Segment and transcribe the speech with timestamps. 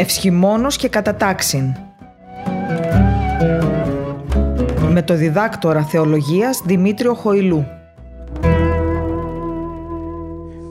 [0.00, 1.74] Ευσχημόνος και κατατάξιν.
[4.88, 7.66] Με το διδάκτορα θεολογίας Δημήτριο Χοηλού.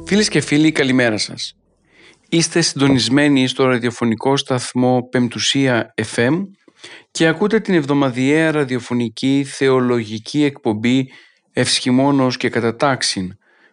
[0.06, 1.54] Φίλες και φίλοι, καλημέρα σας.
[2.30, 6.42] Είστε συντονισμένοι στο ραδιοφωνικό σταθμό Πεμπτουσία FM
[7.12, 11.12] και ακούτε την εβδομαδιαία ραδιοφωνική θεολογική εκπομπή
[11.54, 13.32] Ευσχημόνος και Κατατάξιν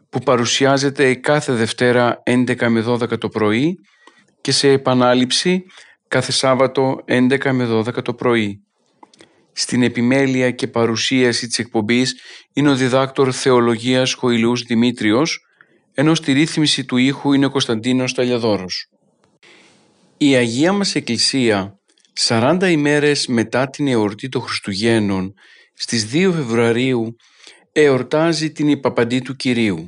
[0.08, 3.78] που παρουσιάζεται κάθε Δευτέρα 11 με 12 το πρωί
[4.46, 5.64] και σε επανάληψη
[6.08, 8.62] κάθε Σάββατο 11 με 12 το πρωί.
[9.52, 12.20] Στην επιμέλεια και παρουσίαση της εκπομπής
[12.52, 15.40] είναι ο διδάκτορ θεολογίας Χοηλούς Δημήτριος,
[15.94, 18.90] ενώ στη ρύθμιση του ήχου είναι ο Κωνσταντίνος Ταλιαδόρος.
[20.16, 21.78] Η Αγία μας Εκκλησία
[22.12, 25.34] 40 ημέρες μετά την εορτή των Χριστουγέννων
[25.74, 27.16] στις 2 Φεβρουαρίου
[27.72, 29.86] εορτάζει την υπαπαντή του Κυρίου.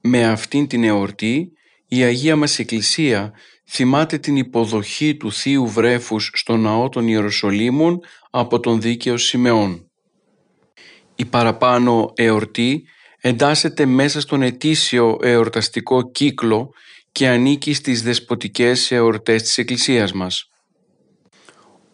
[0.00, 1.50] Με αυτήν την εορτή
[1.88, 3.32] η Αγία μας Εκκλησία
[3.68, 9.90] θυμάται την υποδοχή του Θείου Βρέφους στο ναό των Ιεροσολύμων από τον δίκαιο Σιμεών.
[11.16, 12.82] Η παραπάνω εορτή
[13.20, 16.70] εντάσσεται μέσα στον ετήσιο εορταστικό κύκλο
[17.12, 20.50] και ανήκει στις δεσποτικές εορτές της Εκκλησίας μας.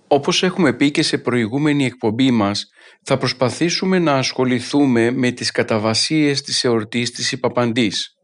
[0.08, 2.66] Όπως έχουμε πει και σε προηγούμενη εκπομπή μας,
[3.02, 8.16] θα προσπαθήσουμε να ασχοληθούμε με τις καταβασίες της εορτής της Υπαπαντής.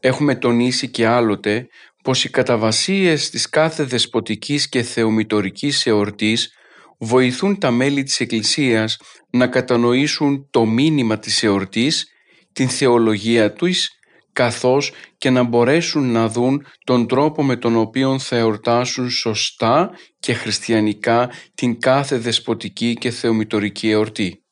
[0.00, 1.66] Έχουμε τονίσει και άλλοτε
[2.02, 6.52] πως οι καταβασίες της κάθε δεσποτικής και θεομητορικής εορτής
[6.98, 8.96] βοηθούν τα μέλη της Εκκλησίας
[9.30, 12.06] να κατανοήσουν το μήνυμα της εορτής,
[12.52, 13.88] την θεολογία τους,
[14.32, 20.32] καθώς και να μπορέσουν να δουν τον τρόπο με τον οποίο θα εορτάσουν σωστά και
[20.32, 24.42] χριστιανικά την κάθε δεσποτική και θεομητορική εορτή.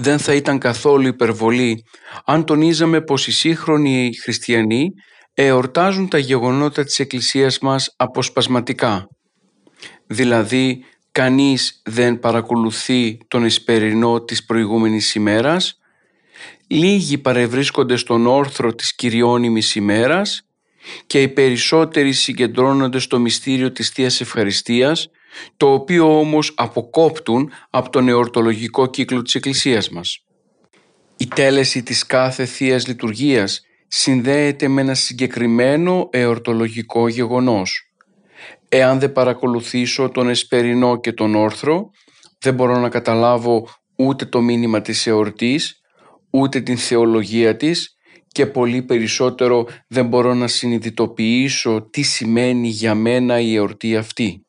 [0.00, 1.84] Δεν θα ήταν καθόλου υπερβολή
[2.24, 4.90] αν τονίζαμε πως οι σύγχρονοι χριστιανοί
[5.34, 9.08] εορτάζουν τα γεγονότα της Εκκλησίας μας αποσπασματικά.
[10.06, 15.78] Δηλαδή, κανείς δεν παρακολουθεί τον εσπερινό της προηγούμενης ημέρας,
[16.66, 20.42] λίγοι παρευρίσκονται στον όρθρο της κυριώνυμης ημέρας
[21.06, 25.08] και οι περισσότεροι συγκεντρώνονται στο μυστήριο της Θείας Ευχαριστίας,
[25.56, 30.24] το οποίο όμως αποκόπτουν από τον εορτολογικό κύκλο της Εκκλησίας μας.
[31.16, 37.92] Η τέλεση της κάθε Θείας Λειτουργίας συνδέεται με ένα συγκεκριμένο εορτολογικό γεγονός.
[38.68, 41.90] Εάν δεν παρακολουθήσω τον εσπερινό και τον όρθρο,
[42.38, 45.80] δεν μπορώ να καταλάβω ούτε το μήνυμα της εορτής,
[46.30, 47.96] ούτε την θεολογία της
[48.28, 54.46] και πολύ περισσότερο δεν μπορώ να συνειδητοποιήσω τι σημαίνει για μένα η εορτή αυτή.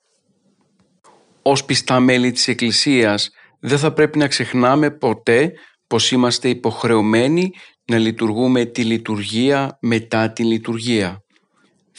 [1.42, 3.30] Ως πιστά μέλη της Εκκλησίας
[3.60, 5.52] δεν θα πρέπει να ξεχνάμε ποτέ
[5.88, 7.52] πως είμαστε υποχρεωμένοι
[7.86, 11.24] να λειτουργούμε τη λειτουργία μετά τη λειτουργία.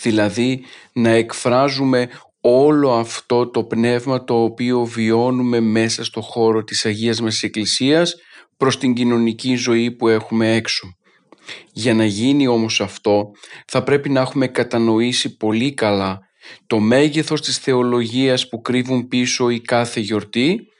[0.02, 2.08] Δηλαδή να εκφράζουμε
[2.40, 8.14] όλο αυτό το πνεύμα το οποίο βιώνουμε μέσα στο χώρο της Αγίας μας Εκκλησίας
[8.56, 10.88] προς την κοινωνική ζωή που έχουμε έξω.
[11.72, 13.30] Για να γίνει όμως αυτό
[13.66, 16.18] θα πρέπει να έχουμε κατανοήσει πολύ καλά
[16.66, 20.70] το μέγεθος της θεολογίας που κρύβουν πίσω η κάθε γιορτή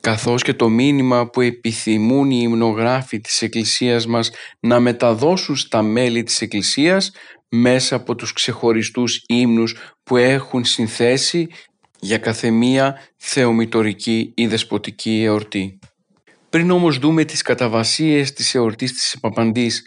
[0.00, 4.30] καθώς και το μήνυμα που επιθυμούν οι υμνογράφοι της Εκκλησίας μας
[4.60, 7.12] να μεταδώσουν στα μέλη της Εκκλησίας
[7.48, 11.48] μέσα από τους ξεχωριστούς ύμνους που έχουν συνθέσει
[12.00, 15.78] για καθεμία θεομητορική ή δεσποτική εορτή.
[16.50, 19.82] Πριν όμως δούμε τις καταβασίες της εορτής της Παπαντής,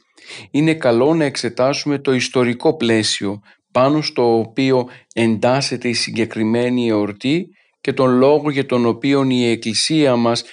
[0.52, 3.42] είναι καλό να εξετάσουμε το ιστορικό πλαίσιο
[3.72, 7.48] πάνω στο οποίο εντάσσεται η συγκεκριμένη εορτή
[7.82, 10.44] και τον λόγο για τον οποίο η Εκκλησία μας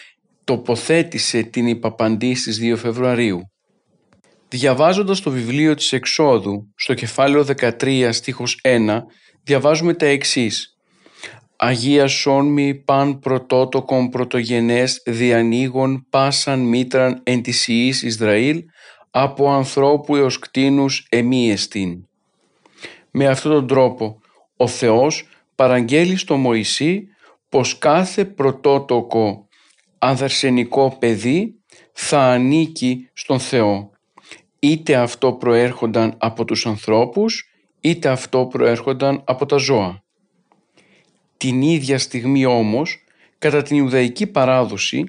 [0.45, 3.41] τοποθέτησε την Υπαπαντή στις 2 Φεβρουαρίου.
[4.49, 9.03] Διαβάζοντας το βιβλίο της Εξόδου, στο κεφάλαιο 13 στίχος 1,
[9.43, 10.69] διαβάζουμε τα εξής.
[11.57, 18.63] Αγία σόνμη παν πρωτότοκον πρωτογενές διανοίγων πάσαν μήτραν εν της Ιης Ισραήλ
[19.11, 22.09] από ανθρώπου έως κτίνους εμίεστην.
[23.17, 24.21] Με αυτόν τον τρόπο
[24.57, 27.09] ο Θεός παραγγέλει στο Μωυσή
[27.49, 29.49] πως κάθε πρωτότοκο
[29.99, 31.55] ανδαρσενικό παιδί
[31.93, 33.91] θα ανήκει στον Θεό.
[34.59, 37.51] Είτε αυτό προέρχονταν από τους ανθρώπους,
[37.81, 40.05] είτε αυτό προέρχονταν από τα ζώα.
[41.37, 43.05] Την ίδια στιγμή όμως,
[43.39, 45.05] κατά την Ιουδαϊκή παράδοση,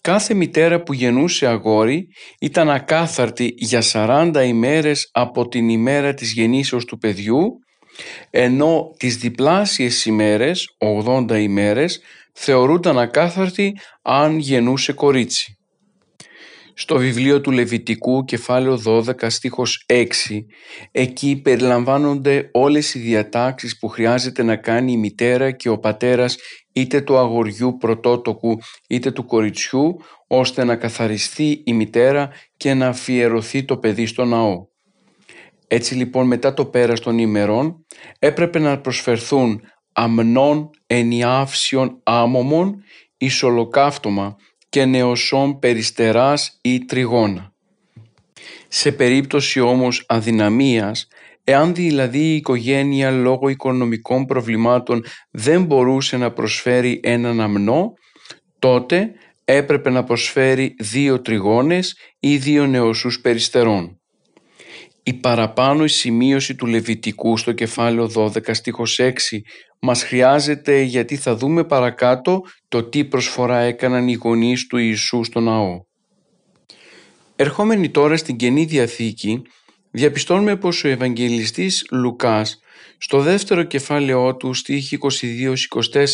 [0.00, 2.08] κάθε μητέρα που γεννούσε αγόρι
[2.40, 7.58] ήταν ακάθαρτη για 40 ημέρες από την ημέρα της γεννήσεως του παιδιού,
[8.30, 12.00] ενώ τις διπλάσιες ημέρες, 80 ημέρες,
[12.32, 15.54] θεωρούνταν ακάθαρτη αν γεννούσε κορίτσι.
[16.74, 20.06] στο βιβλίο του Λεβιτικού κεφάλαιο 12 στίχος 6
[20.92, 26.36] εκεί περιλαμβάνονται όλες οι διατάξεις που χρειάζεται να κάνει η μητέρα και ο πατέρας
[26.72, 28.58] είτε του αγοριού πρωτότοκου
[28.88, 29.96] είτε του κοριτσιού
[30.26, 34.66] ώστε να καθαριστεί η μητέρα και να αφιερωθεί το παιδί στο ναό.
[35.68, 37.86] Έτσι λοιπόν μετά το πέρας των ημερών
[38.18, 39.60] έπρεπε να προσφερθούν
[39.92, 42.82] αμνών ενιάυσιων άμωμων
[43.16, 44.36] εις ολοκαύτωμα
[44.68, 47.52] και νεοσών περιστεράς ή τριγώνα.
[48.68, 51.08] Σε περίπτωση όμως αδυναμίας,
[51.50, 57.92] εάν δηλαδή η οικογένεια λόγω οικονομικών προβλημάτων δεν μπορούσε να προσφέρει έναν αμνό,
[58.58, 59.12] τότε
[59.44, 64.00] έπρεπε να προσφέρει δύο τριγώνες ή δύο νεοσούς περιστερών.
[65.02, 69.10] Η παραπάνω η σημείωση του Λεβιτικού στο κεφάλαιο 12 στίχος 6
[69.80, 75.40] μας χρειάζεται γιατί θα δούμε παρακάτω το τι προσφορά έκαναν οι γονείς του Ιησού στο
[75.40, 75.80] ναό.
[77.36, 79.42] Ερχόμενοι τώρα στην Καινή Διαθήκη,
[79.90, 82.60] διαπιστώνουμε πως ο Ευαγγελιστής Λουκάς
[82.98, 84.98] στο δεύτερο κεφάλαιό του στίχη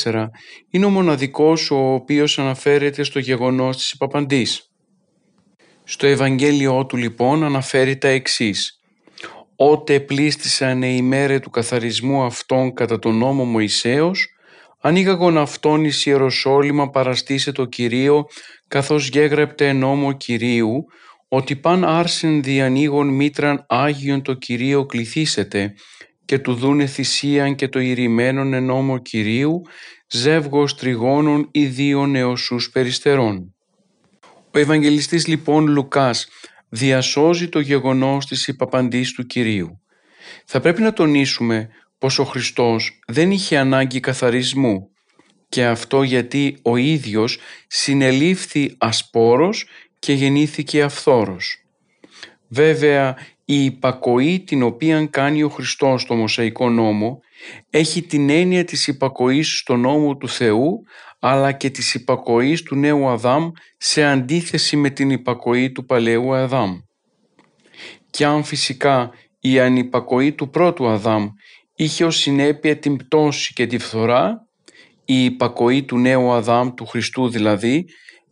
[0.02, 0.26] 22-24
[0.70, 4.70] είναι ο μοναδικός ο οποίος αναφέρεται στο γεγονός της υπαπαντής.
[5.84, 8.80] Στο Ευαγγέλιό του λοιπόν αναφέρει τα εξής
[9.56, 14.28] «Ότε πλήστησαν οι μέρε του καθαρισμού αυτών κατά τον νόμο Μωυσέως,
[14.80, 18.26] ανοίγαγον αυτόν εις Ιεροσόλυμα παραστήσε το Κυρίο,
[18.68, 20.86] καθώς γέγρεπτε νόμο Κυρίου,
[21.36, 25.74] ότι παν άρσεν διανοίγων μήτραν Άγιον το Κυρίο κληθήσετε,
[26.24, 29.62] και του δούνε θυσίαν και το ηρημένον εν νόμο Κυρίου,
[30.08, 33.54] ζεύγος τριγώνων ιδίων νεοσούς περιστερών.
[34.50, 36.28] Ο Ευαγγελιστής λοιπόν Λουκάς
[36.68, 39.80] διασώζει το γεγονός της υπαπαντής του Κυρίου.
[40.44, 41.68] Θα πρέπει να τονίσουμε
[41.98, 44.90] πως ο Χριστός δεν είχε ανάγκη καθαρισμού
[45.48, 49.66] και αυτό γιατί ο ίδιος συνελήφθη ασπόρος
[50.06, 51.64] και γεννήθηκε αυθόρος.
[52.48, 57.20] Βέβαια η υπακοή την οποία κάνει ο Χριστός στο Μωσαϊκό νόμο
[57.70, 60.82] έχει την έννοια της υπακοής στο νόμο του Θεού
[61.18, 66.78] αλλά και της υπακοής του νέου Αδάμ σε αντίθεση με την υπακοή του παλαιού Αδάμ.
[68.10, 69.10] Και αν φυσικά
[69.40, 71.28] η ανυπακοή του πρώτου Αδάμ
[71.76, 74.48] είχε ως συνέπεια την πτώση και τη φθορά,
[75.04, 77.86] η υπακοή του νέου Αδάμ, του Χριστού δηλαδή,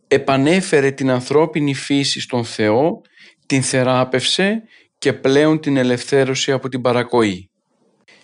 [0.07, 3.01] επανέφερε την ανθρώπινη φύση στον Θεό,
[3.45, 4.63] την θεράπευσε
[4.97, 7.49] και πλέον την ελευθέρωσε από την παρακοή.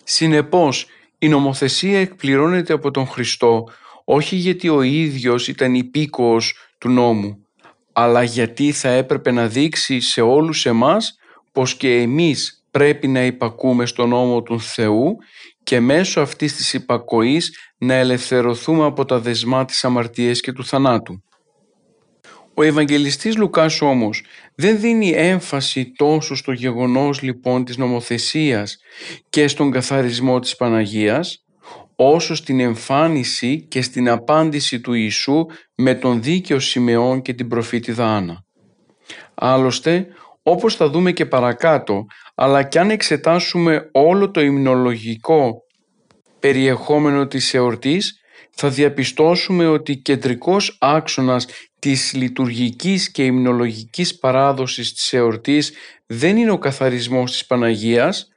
[0.04, 0.86] Συνεπώς,
[1.18, 3.64] η νομοθεσία εκπληρώνεται από τον Χριστό
[4.04, 7.46] όχι γιατί ο ίδιος ήταν υπήκοος του νόμου,
[7.92, 11.16] αλλά γιατί θα έπρεπε να δείξει σε όλους εμάς
[11.52, 15.16] πως και εμείς πρέπει να υπακούμε στον νόμο του Θεού
[15.62, 21.22] και μέσω αυτής της υπακοής να ελευθερωθούμε από τα δεσμά της αμαρτίας και του θανάτου.
[22.54, 28.76] Ο Ευαγγελιστής Λουκάς όμως δεν δίνει έμφαση τόσο στο γεγονός λοιπόν της νομοθεσίας
[29.28, 31.44] και στον καθαρισμό της Παναγίας,
[31.96, 38.16] όσο στην εμφάνιση και στην απάντηση του Ιησού με τον δίκαιο Σιμεών και την προφήτηδα
[38.16, 38.44] Άννα.
[39.34, 40.06] Άλλωστε,
[40.42, 45.54] όπως θα δούμε και παρακάτω, αλλά κι αν εξετάσουμε όλο το υμνολογικό
[46.38, 48.21] περιεχόμενο της εορτής,
[48.54, 51.46] θα διαπιστώσουμε ότι κεντρικός άξονας
[51.78, 55.72] της λειτουργικής και υμνολογικής παράδοσης της εορτής
[56.06, 58.28] δεν είναι ο καθαρισμός της Παναγίας,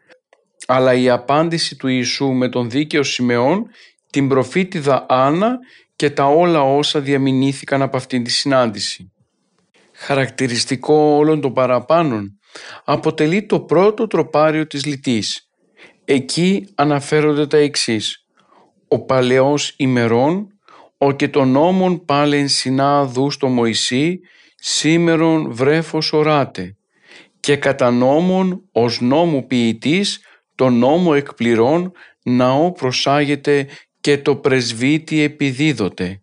[0.67, 3.67] αλλά η απάντηση του Ιησού με τον δίκαιο Σιμεών,
[4.09, 5.57] την προφήτηδα Άννα
[5.95, 9.11] και τα όλα όσα διαμηνήθηκαν από αυτήν τη συνάντηση.
[9.93, 12.39] Χαρακτηριστικό όλων των παραπάνων
[12.83, 15.49] αποτελεί το πρώτο τροπάριο της λυτής.
[16.05, 18.24] Εκεί αναφέρονται τα εξής
[18.87, 20.47] «Ο παλαιός ημερών,
[20.97, 24.19] ο και των νόμων πάλεν συνάδου στο Μωυσή,
[24.55, 26.75] σήμερον βρέφος οράτε,
[27.39, 30.19] και κατά νόμων ως νόμου ποιητής
[30.55, 31.91] το νόμο εκπληρών
[32.23, 33.67] ναό προσάγεται
[34.01, 36.21] και το πρεσβύτη επιδίδοτε.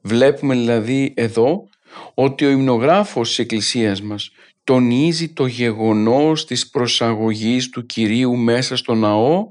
[0.00, 1.68] Βλέπουμε δηλαδή εδώ
[2.14, 4.30] ότι ο υμνογράφος της Εκκλησίας μας
[4.64, 9.46] τονίζει το γεγονός της προσαγωγής του Κυρίου μέσα στο ναό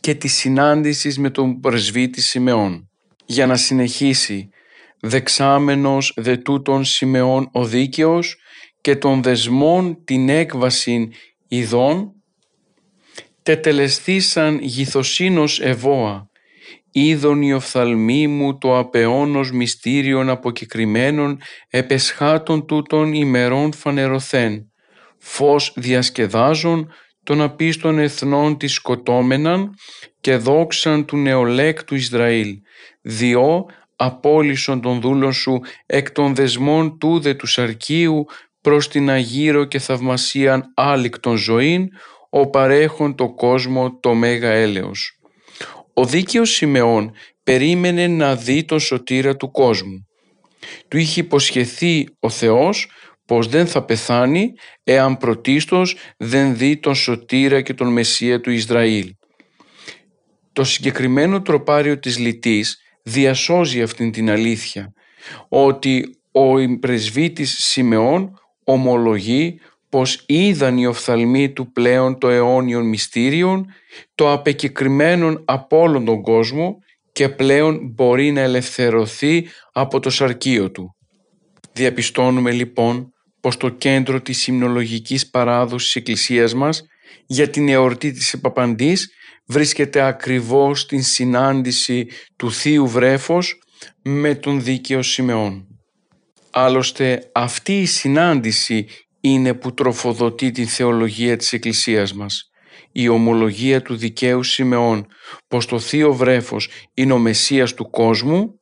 [0.00, 2.90] και της συνάντησης με τον πρεσβύτη Σιμεών.
[3.26, 4.48] Για να συνεχίσει
[5.00, 8.36] «Δεξάμενος δε τούτων Σιμεών ο δίκαιος
[8.80, 11.08] και των δεσμών την έκβαση
[11.48, 12.12] ειδών
[13.42, 16.30] τετελεστήσαν γηθοσύνος ευώα,
[16.90, 24.72] είδον η οφθαλμή μου το απεώνος μυστήριον αποκεκριμένων επεσχάτων τούτων ημερών φανερωθέν,
[25.18, 26.92] φως διασκεδάζων
[27.30, 29.74] των απίστων εθνών της σκοτώμεναν
[30.20, 32.56] και δόξαν του νεολέκτου Ισραήλ,
[33.02, 38.24] διό απόλυσον των δούλων σου εκ των δεσμών τούδε του σαρκίου
[38.60, 41.88] προς την αγύρο και θαυμασίαν άλικτον ζωήν,
[42.30, 45.18] ο παρέχον το κόσμο το μέγα έλεος.
[45.94, 50.06] Ο δίκαιος Σιμεών περίμενε να δει τον σωτήρα του κόσμου.
[50.88, 52.90] Του είχε υποσχεθεί ο Θεός
[53.30, 54.52] πως δεν θα πεθάνει
[54.84, 59.14] εάν πρωτίστως δεν δει τον σωτήρα και τον Μεσσία του Ισραήλ.
[60.52, 64.92] Το συγκεκριμένο τροπάριο της λυτής διασώζει αυτήν την αλήθεια
[65.48, 73.66] ότι ο πρεσβύτης Σιμεών ομολογεί πως είδαν οι οφθαλμοί του πλέον το αιώνιον μυστήριον,
[74.14, 76.78] το απεκεκριμένον από όλον τον κόσμο
[77.12, 80.94] και πλέον μπορεί να ελευθερωθεί από το σαρκείο του.
[81.72, 86.82] Διαπιστώνουμε λοιπόν πως το κέντρο της συμνολογικής παράδοσης της Εκκλησίας μας
[87.26, 89.08] για την εορτή της Επαπαντής
[89.46, 92.06] βρίσκεται ακριβώς στην συνάντηση
[92.36, 93.58] του Θείου Βρέφος
[94.02, 95.66] με τον δίκαιο Σιμεών.
[96.50, 98.86] Άλλωστε αυτή η συνάντηση
[99.20, 102.50] είναι που τροφοδοτεί την θεολογία της Εκκλησίας μας.
[102.92, 105.06] Η ομολογία του δικαίου Σιμεών
[105.48, 108.59] πως το Θείο Βρέφος είναι ο Μεσσίας του κόσμου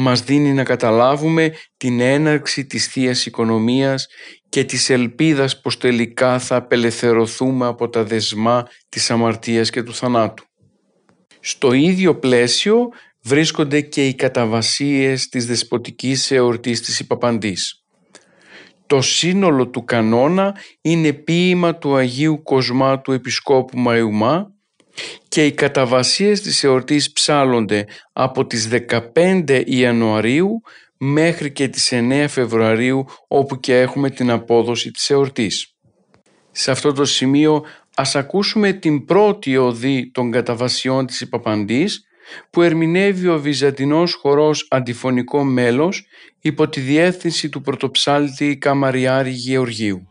[0.00, 4.06] μας δίνει να καταλάβουμε την έναρξη της θείας Οικονομίας
[4.48, 10.44] και της ελπίδας πως τελικά θα απελευθερωθούμε από τα δεσμά της αμαρτίας και του θανάτου.
[11.40, 12.88] Στο ίδιο πλαίσιο
[13.22, 17.84] βρίσκονται και οι καταβασίες της δεσποτικής εορτής της Υπαπαντής.
[18.86, 24.52] Το σύνολο του κανόνα είναι ποίημα του Αγίου Κοσμάτου Επισκόπου Μαϊουμά
[25.28, 28.68] και οι καταβασίες της εορτής ψάλλονται από τις
[29.14, 30.62] 15 Ιανουαρίου
[30.98, 35.74] μέχρι και τις 9 Φεβρουαρίου όπου και έχουμε την απόδοση της εορτής.
[36.50, 37.64] Σε αυτό το σημείο
[37.96, 42.02] ας ακούσουμε την πρώτη οδή των καταβασιών της Υπαπαντής
[42.50, 46.06] που ερμηνεύει ο Βυζαντινός χορός αντιφωνικό μέλος
[46.40, 50.08] υπό τη διεύθυνση του πρωτοψάλτη Καμαριάρη Γεωργίου.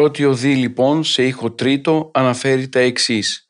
[0.00, 3.48] Πρώτη οδή λοιπόν σε ήχο τρίτο αναφέρει τα εξής.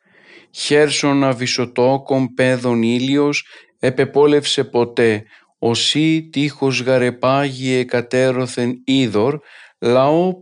[0.50, 3.46] «Χέρσον αβυσοτόκον πέδων ήλιος
[3.78, 5.22] επεπόλευσε ποτέ,
[5.58, 9.38] οσί τείχος γαρεπάγει εκατέρωθεν είδωρ,
[9.78, 10.38] λαό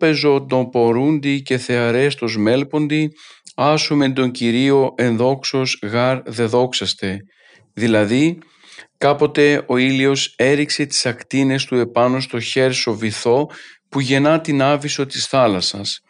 [0.73, 3.09] πορούντι και θεαρέστος μέλποντι,
[3.55, 7.19] άσουμε τον Κυρίο ενδόξος γαρ δεδόξαστε».
[7.73, 8.39] Δηλαδή,
[8.99, 13.47] κάποτε ο ήλιος έριξε τις ακτίνες του επάνω στο χέρσο βυθό
[13.89, 16.01] που γεννά την άβυσο της θάλασσας,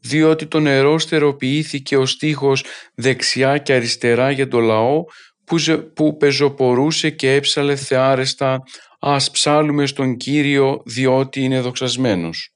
[0.00, 2.64] διότι το νερό στεροποιήθηκε ο στίχος
[2.94, 5.04] δεξιά και αριστερά για το λαό
[5.44, 5.56] που,
[5.94, 8.62] που πεζοπορούσε και έψαλε θεάρεστα
[9.00, 12.48] «Ας ψάλουμε στον Κύριο διότι είναι δοξασμένος».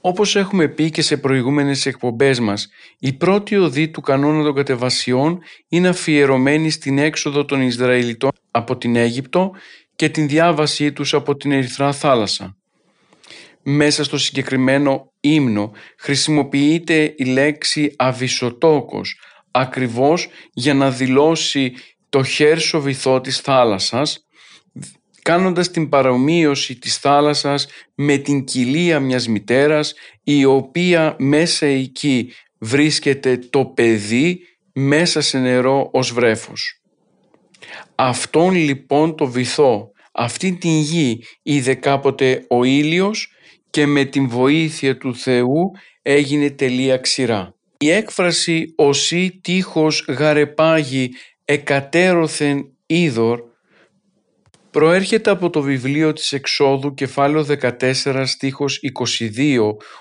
[0.00, 2.68] Όπως έχουμε πει και σε προηγούμενες εκπομπές μας,
[2.98, 8.96] η πρώτη οδή του κανόνα των κατεβασιών είναι αφιερωμένη στην έξοδο των Ισραηλιτών από την
[8.96, 9.52] Αίγυπτο
[9.96, 12.56] και την διάβασή τους από την Ερυθρά θάλασσα
[13.64, 21.74] μέσα στο συγκεκριμένο ύμνο χρησιμοποιείται η λέξη αβυσοτόκος ακριβώς για να δηλώσει
[22.08, 24.24] το χέρσο βυθό της θάλασσας
[25.24, 33.38] κάνοντας την παρομοίωση της θάλασσας με την κοιλία μιας μητέρας η οποία μέσα εκεί βρίσκεται
[33.50, 34.40] το παιδί
[34.72, 36.80] μέσα σε νερό ως βρέφος.
[37.94, 43.33] Αυτόν λοιπόν το βυθό, αυτή την γη είδε κάποτε ο ήλιος
[43.74, 45.70] και με την βοήθεια του Θεού
[46.02, 47.54] έγινε τελεία ξηρά.
[47.78, 51.10] Η έκφραση «Οσί τείχος γαρεπάγει
[51.44, 53.40] εκατέρωθεν είδωρ»
[54.70, 58.80] προέρχεται από το βιβλίο της Εξόδου κεφάλαιο 14 στίχος
[59.36, 59.58] 22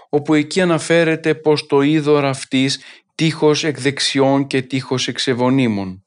[0.10, 2.80] όπου εκεί αναφέρεται πως το είδωρ αυτής
[3.16, 6.06] τείχος εκ δεξιών και τείχος εξεβονίμων.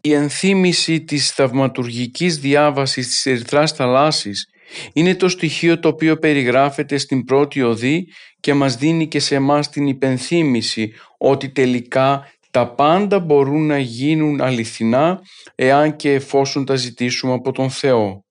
[0.00, 4.48] Η ενθύμηση της θαυματουργικής διάβασης της Ερυθράς θαλάσσης
[4.92, 8.08] είναι το στοιχείο το οποίο περιγράφεται στην πρώτη οδή
[8.40, 14.40] και μας δίνει και σε εμάς την υπενθύμηση ότι τελικά τα πάντα μπορούν να γίνουν
[14.40, 15.20] αληθινά
[15.54, 18.24] εάν και εφόσον τα ζητήσουμε από τον Θεό.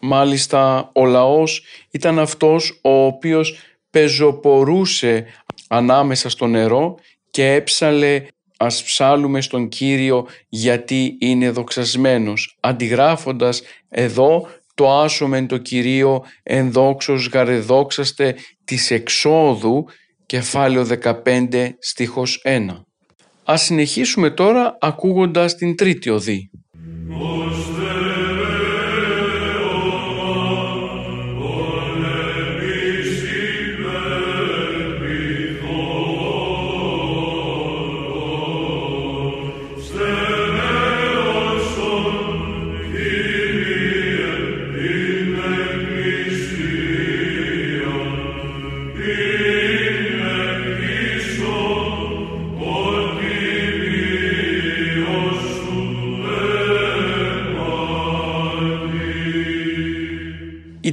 [0.00, 3.58] Μάλιστα ο λαός ήταν αυτός ο οποίος
[3.90, 5.26] πεζοπορούσε
[5.68, 6.94] ανάμεσα στο νερό
[7.30, 16.24] και έψαλε ας ψάλουμε στον Κύριο γιατί είναι δοξασμένος αντιγράφοντας εδώ το άσομεν το Κυρίο
[16.42, 19.84] ενδόξος γαρεδόξαστε της εξόδου
[20.26, 20.86] κεφάλαιο
[21.24, 22.66] 15 στίχος 1.
[23.44, 26.50] Ας συνεχίσουμε τώρα ακούγοντας την τρίτη οδή.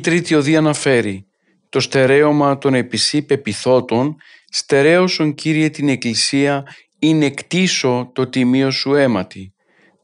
[0.02, 1.26] Τρίτη οδή αναφέρει
[1.72, 4.16] το στερέωμα των επισή πεπιθώτων
[4.50, 6.64] στερέωσον Κύριε την Εκκλησία
[7.00, 9.54] είναι εκτίσω το τιμίο σου αίματι.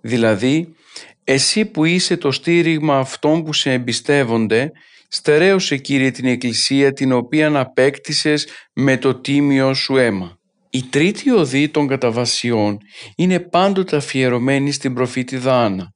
[0.02, 0.76] Δηλαδή,
[1.24, 4.72] εσύ που είσαι το στήριγμα αυτών που σε εμπιστεύονται,
[5.08, 10.40] στερέωσε Κύριε την Εκκλησία την οποία απέκτησες με το τίμιο σου αίμα.
[10.70, 12.78] Η τρίτη οδή των καταβασιών
[13.16, 15.96] είναι πάντοτε αφιερωμένη στην προφήτη Δάνα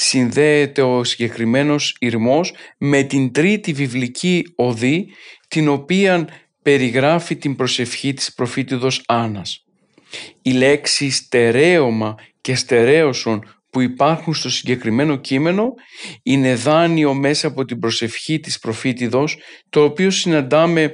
[0.00, 5.08] συνδέεται ο συγκεκριμένος ηρμός με την τρίτη βιβλική οδή
[5.48, 6.28] την οποία
[6.62, 9.64] περιγράφει την προσευχή της προφήτηδος Άννας.
[10.42, 15.74] Η λέξη στερέωμα και στερέωσον που υπάρχουν στο συγκεκριμένο κείμενο
[16.22, 20.92] είναι δάνειο μέσα από την προσευχή της προφήτηδος το οποίο συναντάμε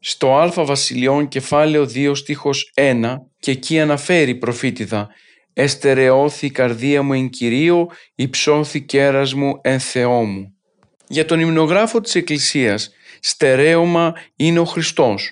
[0.00, 5.08] στο Α Βασιλειών κεφάλαιο 2 στίχος 1 και εκεί αναφέρει προφήτηδα
[5.58, 10.54] «Εστερεώθη η καρδία μου εν Κυρίω, υψώθη κέρας μου εν Θεό μου».
[11.08, 12.90] Για τον υμνογράφο της Εκκλησίας,
[13.20, 15.30] στερέωμα είναι ο Χριστός.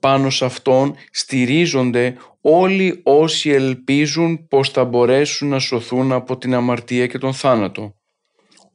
[0.00, 7.06] Πάνω σε Αυτόν στηρίζονται όλοι όσοι ελπίζουν πως θα μπορέσουν να σωθούν από την αμαρτία
[7.06, 7.94] και τον θάνατο.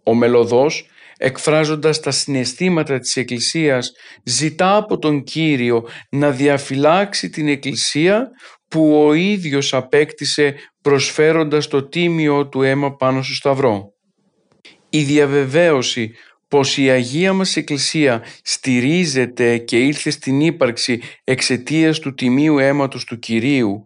[0.03, 3.91] Ο μελωδός, εκφράζοντας τα συναισθήματα της Εκκλησίας,
[4.23, 8.29] ζητά από τον Κύριο να διαφυλάξει την Εκκλησία
[8.73, 13.93] που ο ίδιος απέκτησε προσφέροντας το τίμιο του αίμα πάνω στο Σταυρό.
[14.89, 16.11] Η διαβεβαίωση
[16.47, 23.19] πως η Αγία μας Εκκλησία στηρίζεται και ήρθε στην ύπαρξη εξαιτίας του τιμίου αίματος του
[23.19, 23.83] Κυρίου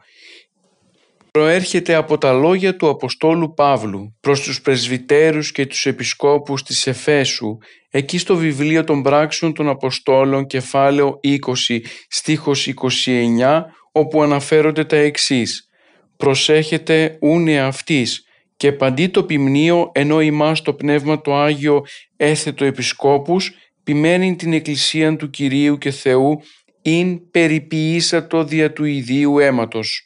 [1.31, 7.57] προέρχεται από τα λόγια του Αποστόλου Παύλου προς τους πρεσβυτέρους και τους επισκόπους της Εφέσου
[7.89, 12.67] εκεί στο βιβλίο των πράξεων των Αποστόλων κεφάλαιο 20 στίχος
[13.05, 13.63] 29
[13.97, 15.69] όπου αναφέρονται τα εξής
[16.17, 18.25] «Προσέχετε ούνε αυτής
[18.57, 21.85] και παντί το ποιμνίο ενώ ημάς το Πνεύμα το Άγιο
[22.17, 23.51] έθετο επισκόπους
[23.83, 26.41] ποιμένην την Εκκλησία του Κυρίου και Θεού
[26.81, 30.01] ειν περιποιήσατο δια του ιδίου αίματος».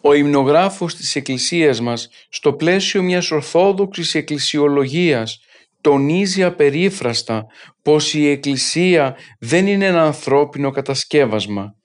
[0.00, 5.40] Ο υμνογράφος της Εκκλησίας μας στο πλαίσιο μιας ορθόδοξης εκκλησιολογίας
[5.80, 7.46] τονίζει απερίφραστα
[7.82, 11.77] πως η Εκκλησία δεν είναι ένα ανθρώπινο κατασκεύασμα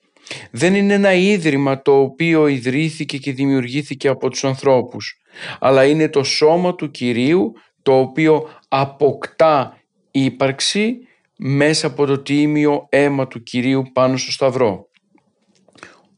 [0.50, 5.16] δεν είναι ένα ίδρυμα το οποίο ιδρύθηκε και δημιουργήθηκε από τους ανθρώπους,
[5.58, 9.78] αλλά είναι το σώμα του Κυρίου το οποίο αποκτά
[10.10, 10.98] ύπαρξη
[11.38, 14.88] μέσα από το τίμιο αίμα του Κυρίου πάνω στο Σταυρό.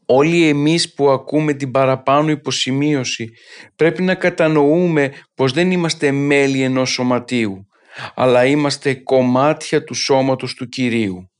[0.05, 3.29] Όλοι εμείς που ακούμε την παραπάνω υποσημείωση
[3.75, 7.67] πρέπει να κατανοούμε πως δεν είμαστε μέλη ενός σωματίου,
[8.15, 11.31] αλλά είμαστε κομμάτια του σώματος του Κυρίου.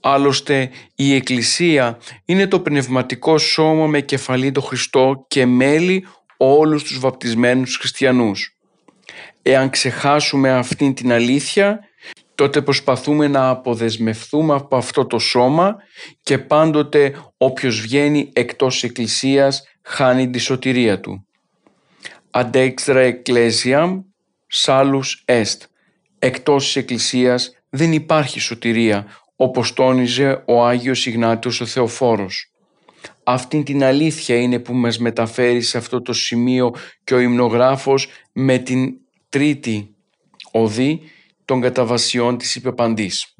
[0.00, 6.06] Άλλωστε η Εκκλησία είναι το πνευματικό σώμα με κεφαλή το Χριστό και μέλη
[6.36, 8.56] όλους τους βαπτισμένους χριστιανούς.
[9.42, 11.80] Εάν ξεχάσουμε αυτήν την αλήθεια,
[12.34, 15.76] τότε προσπαθούμε να αποδεσμευθούμε από αυτό το σώμα
[16.22, 21.26] και πάντοτε όποιος βγαίνει εκτός Εκκλησίας χάνει τη σωτηρία του.
[22.30, 24.02] Αντέξτρα Ecclesiam,
[24.52, 25.56] salus est.
[26.18, 29.06] Εκτός της Εκκλησίας δεν υπάρχει σωτηρία,
[29.40, 32.52] όπως τόνιζε ο Άγιος Ιγνάτιος ο Θεοφόρος.
[33.24, 36.74] Αυτή την αλήθεια είναι που μας μεταφέρει σε αυτό το σημείο
[37.04, 38.94] και ο υμνογράφος με την
[39.28, 39.94] τρίτη
[40.50, 41.00] οδή
[41.44, 43.34] των καταβασιών της υπεπαντής.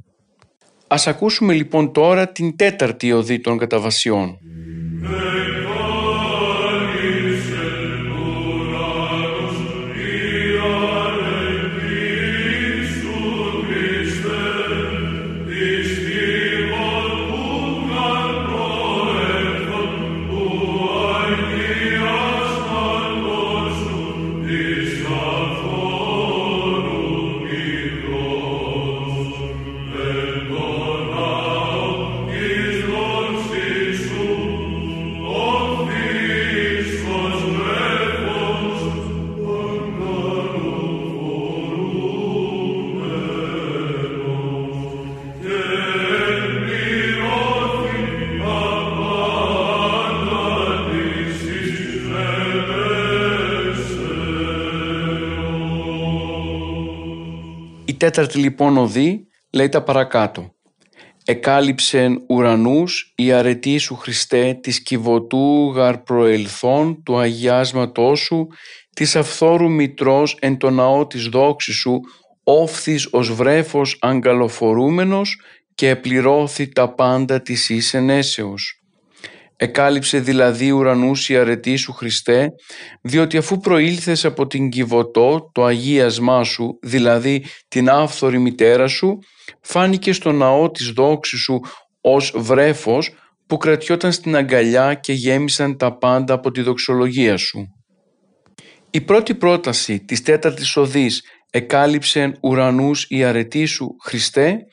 [0.87, 4.39] Ας ακούσουμε λοιπόν τώρα την τέταρτη οδή των καταβασιών.
[58.11, 60.53] Τέταρτη λοιπόν οδή λέει τα παρακάτω.
[61.25, 68.47] «Εκάλυψεν ουρανούς η αρετή σου Χριστέ της κυβωτού γαρ προελθόν του αγιάσματός σου
[68.95, 72.01] της αυθόρου μητρός εν το ναό της δόξης σου
[72.43, 75.41] όφθης ως βρέφος αγκαλοφορούμενος
[75.75, 78.78] και επληρώθη τα πάντα της εις ενέσεως.
[79.61, 82.49] Εκάλυψε δηλαδή ουρανούς η αρετή σου Χριστέ,
[83.03, 89.19] διότι αφού προήλθες από την Κιβωτό, το αγίασμά σου, δηλαδή την άφθορη μητέρα σου,
[89.61, 91.61] φάνηκε στο ναό της δόξης σου
[92.01, 93.15] ως βρέφος
[93.47, 97.67] που κρατιόταν στην αγκαλιά και γέμισαν τα πάντα από τη δοξολογία σου.
[98.91, 104.67] Η πρώτη πρόταση της τέταρτης οδής «Εκάλυψεν ουρανούς η αρετή σου Χριστέ»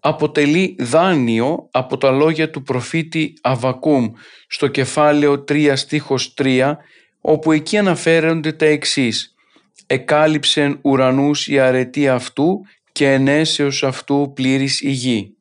[0.00, 4.12] αποτελεί δάνειο από τα λόγια του προφήτη Αβακούμ
[4.48, 6.72] στο κεφάλαιο 3 στίχος 3
[7.20, 9.34] όπου εκεί αναφέρονται τα εξής
[9.86, 12.60] «Εκάλυψεν ουρανούς η αρετή αυτού
[12.92, 15.36] και ενέσεως αυτού πλήρης η γη».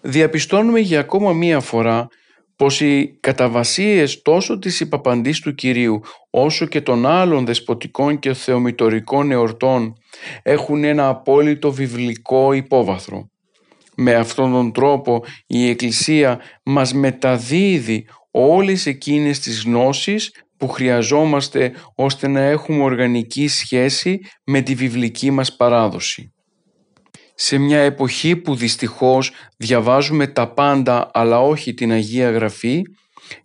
[0.00, 2.08] Διαπιστώνουμε για ακόμα μία φορά
[2.56, 6.00] πως οι καταβασίες τόσο της υπαπαντής του Κυρίου
[6.30, 9.94] όσο και των άλλων δεσποτικών και θεομητορικών εορτών
[10.42, 13.30] έχουν ένα απόλυτο βιβλικό υπόβαθρο.
[13.96, 22.28] Με αυτόν τον τρόπο η Εκκλησία μας μεταδίδει όλες εκείνες τις γνώσεις που χρειαζόμαστε ώστε
[22.28, 26.32] να έχουμε οργανική σχέση με τη βιβλική μας παράδοση.
[27.34, 32.82] Σε μια εποχή που δυστυχώς διαβάζουμε τα πάντα αλλά όχι την Αγία Γραφή,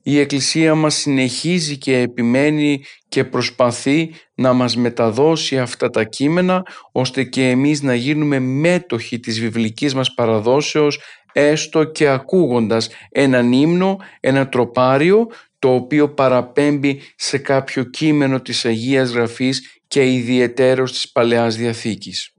[0.03, 7.23] η Εκκλησία μας συνεχίζει και επιμένει και προσπαθεί να μας μεταδώσει αυτά τα κείμενα ώστε
[7.23, 10.99] και εμείς να γίνουμε μέτοχοι της βιβλικής μας παραδόσεως
[11.33, 15.27] έστω και ακούγοντας έναν ύμνο, ένα τροπάριο
[15.59, 22.33] το οποίο παραπέμπει σε κάποιο κείμενο της Αγίας Γραφής και ιδιαιτέρως της Παλαιάς Διαθήκης.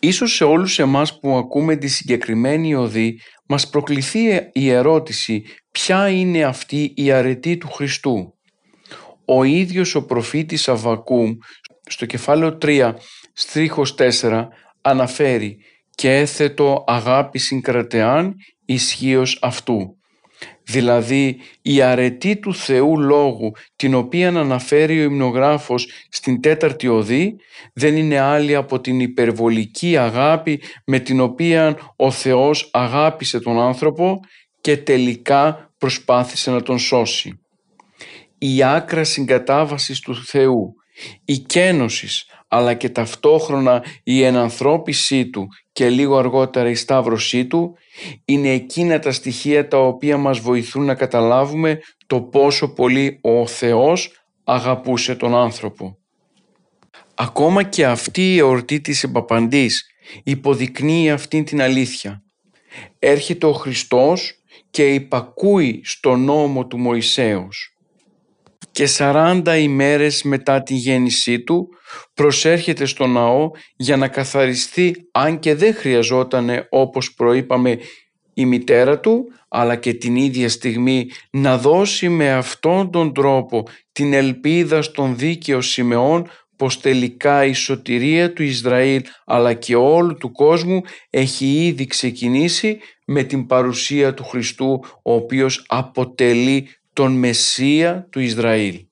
[0.00, 4.20] Ίσως σε όλους εμάς που ακούμε τη συγκεκριμένη οδή μας προκληθεί
[4.52, 8.34] η ερώτηση ποια είναι αυτή η αρετή του Χριστού;
[9.24, 11.36] Ο ίδιος ο προφήτης Αβακούμ
[11.86, 12.94] στο κεφάλαιο 3
[13.32, 14.48] στρίχος 4
[14.80, 15.58] αναφέρει
[15.90, 18.34] «και έθετο αγάπη συγκρατεάν
[18.64, 19.96] ισχύως αυτού»
[20.62, 27.36] δηλαδή η αρετή του Θεού Λόγου την οποία αναφέρει ο υμνογράφος στην τέταρτη οδή
[27.72, 34.20] δεν είναι άλλη από την υπερβολική αγάπη με την οποία ο Θεός αγάπησε τον άνθρωπο
[34.60, 37.38] και τελικά προσπάθησε να τον σώσει.
[38.38, 40.74] Η άκρα συγκατάβασης του Θεού,
[41.24, 47.76] η κένωσης αλλά και ταυτόχρονα η ενανθρώπισή του και λίγο αργότερα η σταύρωσή του
[48.24, 54.10] είναι εκείνα τα στοιχεία τα οποία μας βοηθούν να καταλάβουμε το πόσο πολύ ο Θεός
[54.44, 55.98] αγαπούσε τον άνθρωπο.
[57.14, 59.86] Ακόμα και αυτή η εορτή της επαπαντής
[60.24, 62.22] υποδεικνύει αυτή την αλήθεια.
[62.98, 64.32] Έρχεται ο Χριστός
[64.74, 67.76] και υπακούει στο νόμο του Μωυσέως.
[68.70, 71.68] Και 40 ημέρες μετά τη γέννησή του
[72.14, 77.78] προσέρχεται στο ναό για να καθαριστεί αν και δεν χρειαζόταν όπως προείπαμε
[78.34, 84.12] η μητέρα του αλλά και την ίδια στιγμή να δώσει με αυτόν τον τρόπο την
[84.12, 90.80] ελπίδα στον δίκαιο Σιμεών πως τελικά η σωτηρία του Ισραήλ αλλά και όλου του κόσμου
[91.10, 98.86] έχει ήδη ξεκινήσει με την παρουσία του Χριστού ο οποίος αποτελεί τον Μεσσία του Ισραήλ.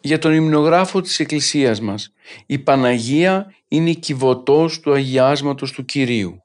[0.00, 2.12] Για τον υμνογράφο της Εκκλησίας μας,
[2.46, 6.42] η Παναγία είναι η κυβωτός του αγιάσματος του Κυρίου.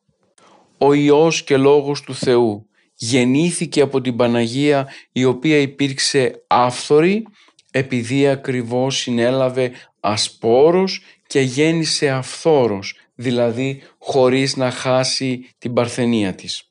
[0.78, 7.26] Ο Υιός και Λόγος του Θεού γεννήθηκε από την Παναγία η οποία υπήρξε άφθορη
[7.72, 16.64] επειδή ακριβώς συνέλαβε ασπόρος και γέννησε αυθόρος, δηλαδή χωρίς να χάσει την παρθενία της.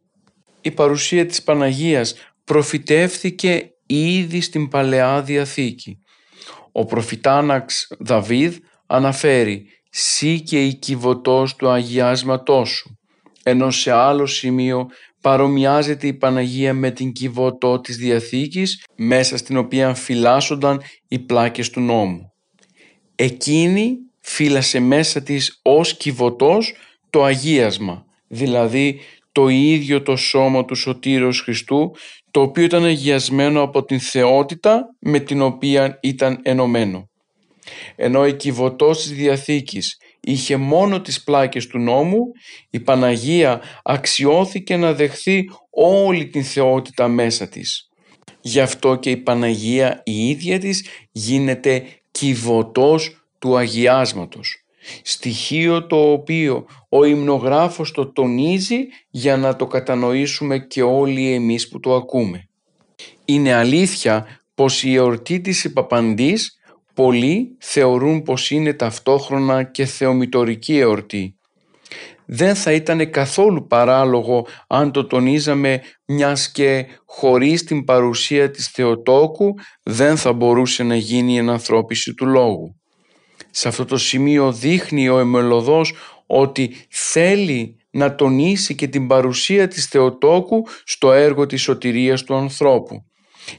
[0.61, 2.15] Η παρουσία της Παναγίας
[2.45, 5.99] προφητεύθηκε ήδη στην Παλαιά Διαθήκη.
[6.73, 12.99] Ο προφητάναξ Δαβίδ αναφέρει «Σύ και η κυβωτός του αγιάσματός σου»,
[13.43, 14.87] ενώ σε άλλο σημείο
[15.21, 21.81] παρομοιάζεται η Παναγία με την κυβωτό της Διαθήκης μέσα στην οποία φυλάσσονταν οι πλάκες του
[21.81, 22.33] νόμου.
[23.21, 26.75] Εκείνη φύλασε μέσα της ως κυβωτός
[27.11, 29.01] το αγίασμα, δηλαδή
[29.33, 31.91] το ίδιο το σώμα του Σωτήρος Χριστού
[32.31, 37.11] το οποίο ήταν αγιασμένο από την θεότητα με την οποία ήταν ενωμένο.
[37.97, 42.21] Ενώ η κυβωτός της Διαθήκης είχε μόνο τις πλάκες του νόμου,
[42.71, 47.89] η Παναγία αξιώθηκε να δεχθεί όλη την θεότητα μέσα της.
[48.41, 54.63] Γι' αυτό και η Παναγία η ίδια της γίνεται κυβωτός του αγιάσματος.
[55.03, 58.79] στοιχείο το οποίο ο υμνογράφος το τονίζει
[59.11, 62.49] για να το κατανοήσουμε και όλοι εμείς που το ακούμε.
[63.25, 66.59] Είναι αλήθεια πως η εορτή της Υπαπαντής
[66.95, 71.38] πολλοί θεωρούν πως είναι ταυτόχρονα και θεομητορική εορτή.
[72.31, 79.55] Δεν θα ήταν καθόλου παράλογο αν το τονίζαμε μιας και χωρίς την παρουσία της Θεοτόκου
[79.83, 82.81] δεν θα μπορούσε να γίνει η ανθρώπιση του λόγου.
[83.51, 85.95] Σε αυτό το σημείο δείχνει ο Εμελωδός
[86.27, 93.05] ότι θέλει να τονίσει και την παρουσία της Θεοτόκου στο έργο της σωτηρίας του ανθρώπου.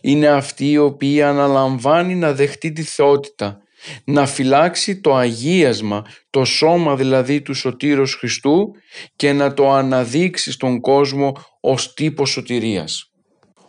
[0.01, 3.57] Είναι αυτή η οποία αναλαμβάνει να δεχτεί τη θεότητα,
[4.03, 8.71] να φυλάξει το αγίασμα, το σώμα δηλαδή του Σωτήρος Χριστού
[9.15, 13.11] και να το αναδείξει στον κόσμο ως τύπος σωτηρίας.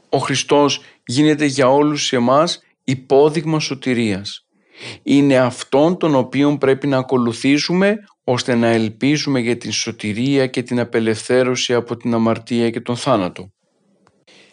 [0.08, 4.44] Ο Χριστός γίνεται για όλους εμάς υπόδειγμα σωτηρίας.
[5.02, 10.80] Είναι αυτόν τον οποίον πρέπει να ακολουθήσουμε ώστε να ελπίζουμε για την σωτηρία και την
[10.80, 13.52] απελευθέρωση από την αμαρτία και τον θάνατο.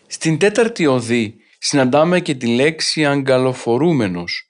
[0.08, 4.47] Στην τέταρτη οδή συναντάμε και τη λέξη αγκαλοφορούμενος.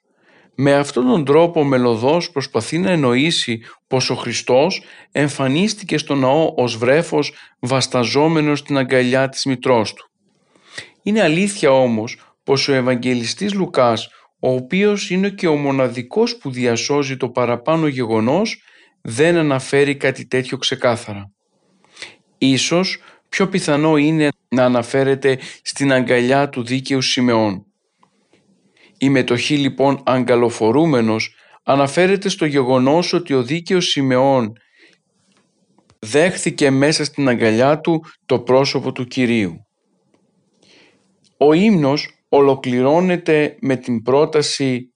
[0.60, 6.52] Με αυτόν τον τρόπο ο Μελωδός προσπαθεί να εννοήσει πως ο Χριστός εμφανίστηκε στο ναό
[6.56, 10.10] ως βρέφος βασταζόμενος στην αγκαλιά της μητρός του.
[11.02, 17.16] Είναι αλήθεια όμως πως ο Ευαγγελιστής Λουκάς, ο οποίος είναι και ο μοναδικός που διασώζει
[17.16, 18.62] το παραπάνω γεγονός,
[19.00, 21.32] δεν αναφέρει κάτι τέτοιο ξεκάθαρα.
[22.38, 27.67] Ίσως πιο πιθανό είναι να αναφέρεται στην αγκαλιά του δίκαιου Σιμεών.
[28.98, 34.52] Η μετοχή λοιπόν αγκαλοφορούμενος αναφέρεται στο γεγονός ότι ο δίκαιος Σιμεών
[35.98, 39.66] δέχθηκε μέσα στην αγκαλιά του το πρόσωπο του Κυρίου.
[41.36, 44.92] Ο ύμνος ολοκληρώνεται με την πρόταση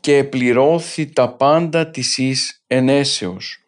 [0.00, 3.58] «και επληρώθη τα πάντα της εις ενέσεως».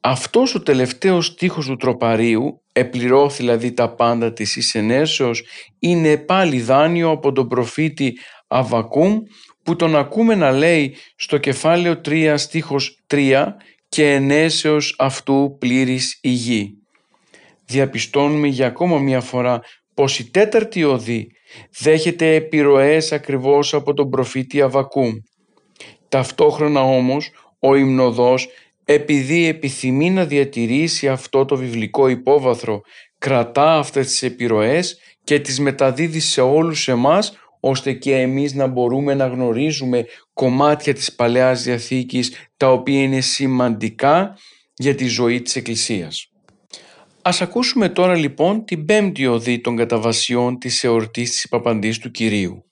[0.00, 5.42] Αυτός ο τελευταίος στίχος του τροπαρίου, επληρώθη δηλαδή τα πάντα της Ισενέσεως,
[5.78, 9.18] είναι πάλι δάνειο από τον προφήτη Αβακούμ
[9.62, 13.46] που τον ακούμε να λέει στο κεφάλαιο 3 στίχος 3
[13.88, 16.76] και ενέσεως αυτού πλήρης η γη.
[17.64, 19.60] Διαπιστώνουμε για ακόμα μια φορά
[19.94, 21.26] πως η τέταρτη οδή
[21.78, 25.12] δέχεται επιρροές ακριβώς από τον προφήτη Αβακούμ.
[26.08, 28.48] Ταυτόχρονα όμως ο υμνοδός
[28.84, 32.80] επειδή επιθυμεί να διατηρήσει αυτό το βιβλικό υπόβαθρο,
[33.18, 39.14] κρατά αυτές τις επιρροές και τις μεταδίδει σε όλους εμάς, ώστε και εμείς να μπορούμε
[39.14, 44.36] να γνωρίζουμε κομμάτια της Παλαιάς Διαθήκης, τα οποία είναι σημαντικά
[44.76, 46.26] για τη ζωή της Εκκλησίας.
[47.22, 52.64] Ας ακούσουμε τώρα λοιπόν την πέμπτη οδή των καταβασιών της εορτής της Παπαντής του Κυρίου.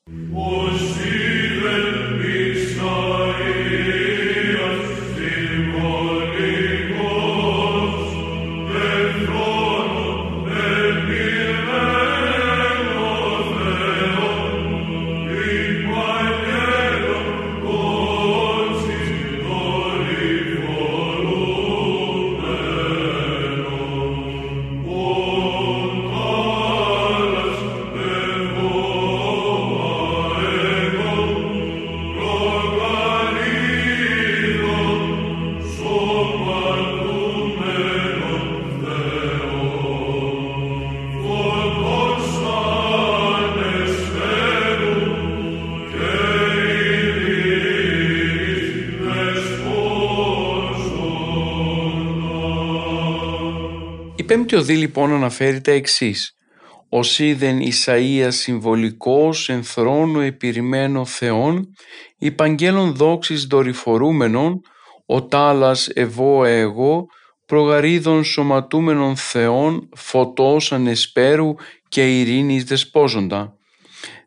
[54.50, 56.34] Πέμπτη οδή λοιπόν αναφέρει τα εξής.
[56.88, 61.74] «Ως είδεν Ισαΐας συμβολικός εν θρόνο επιρημένο Θεόν,
[62.18, 64.60] υπαγγέλων δόξης δορυφορούμενων,
[65.06, 67.06] ο τάλας ευώ εγώ,
[67.46, 71.54] προγαρίδων σωματούμενων Θεών, φωτός ανεσπέρου
[71.88, 73.54] και ειρήνης δεσπόζοντα».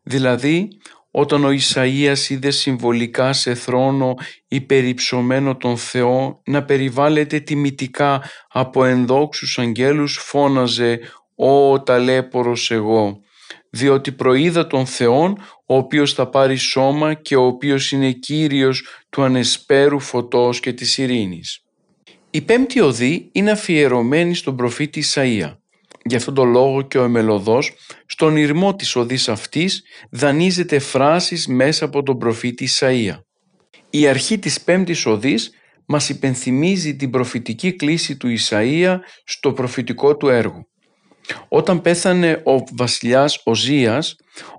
[0.04, 0.68] Δηλαδή,
[1.16, 4.14] όταν ο Ισαΐας είδε συμβολικά σε θρόνο
[4.48, 11.00] υπερυψωμένο τον Θεό να περιβάλλεται τιμητικά από ενδόξους αγγέλους φώναζε
[11.36, 13.22] «Ω ταλέπορος εγώ»
[13.70, 19.24] διότι προείδα τον Θεόν ο οποίος θα πάρει σώμα και ο οποίος είναι Κύριος του
[19.24, 21.64] ανεσπέρου φωτός και της ειρήνης.
[22.32, 25.58] Η πέμπτη οδή είναι αφιερωμένη στον προφήτη Ισαΐα.
[26.06, 27.72] Γι' αυτόν τον λόγο και ο Εμελωδός
[28.06, 33.20] στον ηρμό της οδής αυτής δανείζεται φράσεις μέσα από τον προφήτη Ισαΐα.
[33.90, 35.52] Η αρχή της πέμπτης οδής
[35.86, 40.68] μας υπενθυμίζει την προφητική κλίση του Ισαΐα στο προφητικό του έργο.
[41.48, 44.16] Όταν πέθανε ο βασιλιάς Οζίας,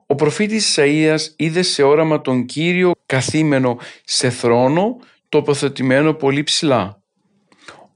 [0.07, 4.96] ο προφήτης Ισαΐας είδε σε όραμα τον Κύριο καθήμενο σε θρόνο,
[5.28, 7.03] τοποθετημένο πολύ ψηλά.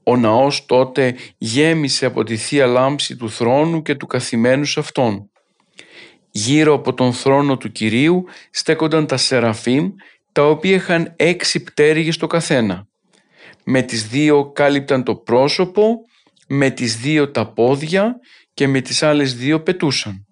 [0.09, 5.29] Ο ναός τότε γέμισε από τη Θεία Λάμψη του θρόνου και του καθημένου σε αυτόν.
[6.31, 9.89] Γύρω από τον θρόνο του Κυρίου στέκονταν τα Σεραφείμ,
[10.31, 12.87] τα οποία είχαν έξι πτέρυγες το καθένα.
[13.63, 15.95] Με τις δύο κάλυπταν το πρόσωπο,
[16.47, 18.15] με τις δύο τα πόδια
[18.53, 20.25] και με τις άλλες δύο πετούσαν.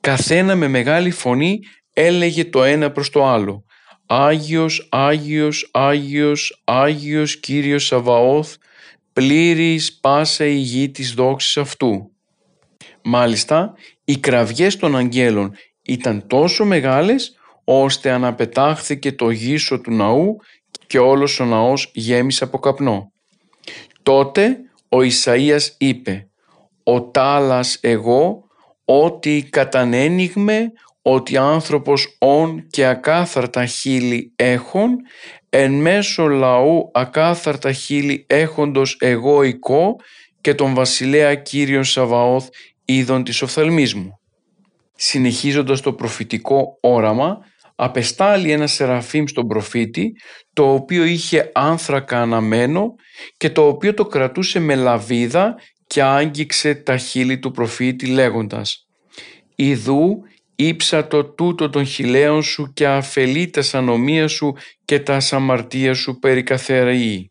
[0.00, 1.58] Καθένα με μεγάλη φωνή
[1.92, 3.64] έλεγε το ένα προς το άλλο
[4.06, 8.56] «Άγιος, Άγιος, Άγιος, Άγιος Κύριος Σαβαώθ,
[9.12, 12.12] πλήρης πάσα η γη της δόξης αυτού».
[13.02, 20.36] Μάλιστα, οι κραυγές των αγγέλων ήταν τόσο μεγάλες ώστε αναπετάχθηκε το γύσο του ναού
[20.86, 23.12] και όλος ο ναός γέμισε από καπνό.
[24.02, 24.56] Τότε
[24.88, 26.28] ο Ισαΐας είπε
[26.82, 28.44] «Ο τάλας εγώ,
[28.84, 30.72] ότι κατανένιγμε,
[31.02, 34.96] ότι άνθρωπος όν και ακάθαρτα χείλη έχων,
[35.54, 39.96] εν μέσω λαού ακάθαρτα χείλη έχοντος εγώ οικό
[40.40, 42.48] και τον βασιλέα Κύριον Σαβαώθ
[42.84, 44.18] είδων της οφθαλμής μου.
[44.94, 47.38] Συνεχίζοντας το προφητικό όραμα,
[47.74, 50.12] απεστάλλει ένα σεραφείμ στον προφήτη,
[50.52, 52.94] το οποίο είχε άνθρακα αναμένο
[53.36, 55.54] και το οποίο το κρατούσε με λαβίδα
[55.86, 58.86] και άγγιξε τα χείλη του προφήτη λέγοντας
[59.54, 60.22] «Ιδού
[60.56, 66.42] ύψατο τούτο των χιλέων σου και αφελεί τα σανομία σου και τα σαμαρτία σου περί
[66.42, 67.30] καθεραή».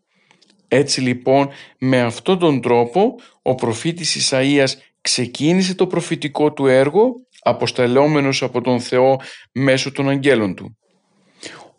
[0.67, 8.43] Έτσι λοιπόν με αυτόν τον τρόπο ο προφήτης Ισαΐας ξεκίνησε το προφητικό του έργο αποστελόμενος
[8.43, 9.19] από τον Θεό
[9.51, 10.77] μέσω των αγγέλων του.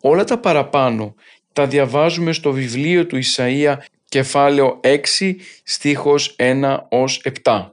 [0.01, 1.15] Όλα τα παραπάνω
[1.53, 3.75] τα διαβάζουμε στο βιβλίο του Ισαΐα
[4.09, 7.71] κεφάλαιο 6 στίχος 1 ως 7.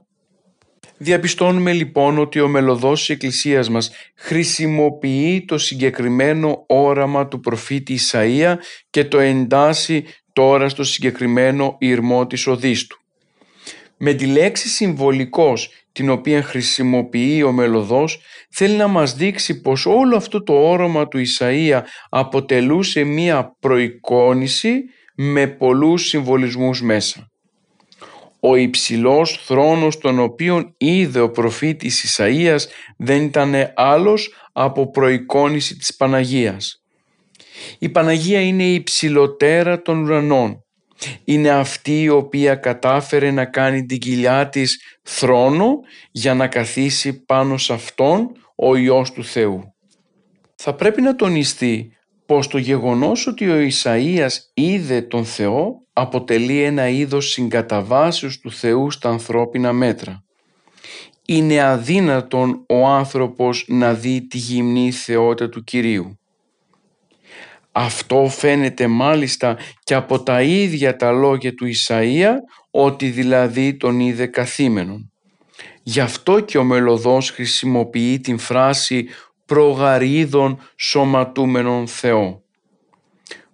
[1.03, 8.55] Διαπιστώνουμε λοιπόν ότι ο μελωδός της Εκκλησίας μας χρησιμοποιεί το συγκεκριμένο όραμα του προφήτη Ισαΐα
[8.89, 12.99] και το εντάσσει τώρα στο συγκεκριμένο ήρμό της οδής του.
[13.97, 20.15] Με τη λέξη συμβολικός την οποία χρησιμοποιεί ο μελωδός θέλει να μας δείξει πως όλο
[20.15, 24.83] αυτό το όρομα του Ισαΐα αποτελούσε μία προεικόνηση
[25.15, 27.30] με πολλούς συμβολισμούς μέσα.
[28.43, 32.61] Ο υψηλός θρόνος τον οποίον είδε ο προφήτης Ισαΐας
[32.97, 36.83] δεν ήταν άλλος από προεικόνηση της Παναγίας.
[37.79, 40.63] Η Παναγία είναι η υψηλοτέρα των ουρανών.
[41.23, 45.79] Είναι αυτή η οποία κατάφερε να κάνει την κοιλιά της θρόνο
[46.11, 49.75] για να καθίσει πάνω σε αυτόν ο Υιός του Θεού.
[50.55, 51.97] Θα πρέπει να τονιστεί
[52.31, 58.91] πως το γεγονός ότι ο Ισαΐας είδε τον Θεό αποτελεί ένα είδος συγκαταβάσεως του Θεού
[58.91, 60.23] στα ανθρώπινα μέτρα.
[61.25, 66.19] Είναι αδύνατον ο άνθρωπος να δει τη γυμνή θεότητα του Κυρίου.
[67.71, 72.31] Αυτό φαίνεται μάλιστα και από τα ίδια τα λόγια του Ισαΐα
[72.71, 75.11] ότι δηλαδή τον είδε καθήμενον.
[75.83, 79.07] Γι' αυτό και ο μελωδός χρησιμοποιεί την φράση
[79.51, 82.43] προγαρίδων σωματούμενων Θεό.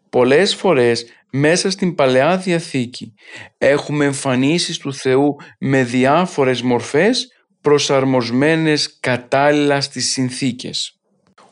[0.09, 3.13] Πολλές φορές μέσα στην Παλαιά Διαθήκη
[3.57, 7.27] έχουμε εμφανίσεις του Θεού με διάφορες μορφές
[7.61, 10.99] προσαρμοσμένες κατάλληλα στις συνθήκες.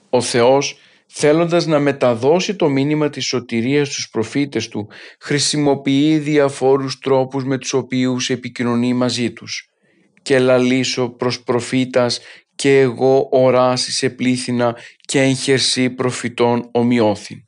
[0.10, 4.88] Ο Θεός θέλοντας να μεταδώσει το μήνυμα της σωτηρίας στους προφήτες του
[5.20, 9.70] χρησιμοποιεί διαφόρους τρόπους με τους οποίους επικοινωνεί μαζί τους.
[10.22, 12.20] «Και λαλήσω προς προφήτας
[12.56, 17.46] και εγώ οράσει σε πλήθυνα και έγχερσι προφητών ομοιώθη.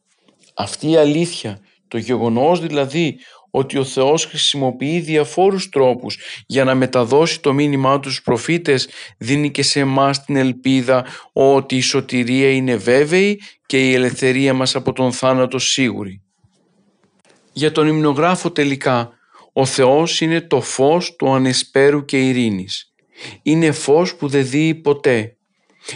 [0.55, 3.19] Αυτή η αλήθεια, το γεγονός δηλαδή
[3.51, 9.51] ότι ο Θεός χρησιμοποιεί διαφόρους τρόπους για να μεταδώσει το μήνυμά του στους προφήτες δίνει
[9.51, 14.93] και σε εμάς την ελπίδα ότι η σωτηρία είναι βέβαιη και η ελευθερία μας από
[14.93, 16.21] τον θάνατο σίγουρη.
[17.53, 19.11] Για τον υμνογράφο τελικά,
[19.53, 22.86] ο Θεός είναι το φως του ανεσπέρου και ειρήνης
[23.41, 25.37] είναι φως που δεν δει ποτέ.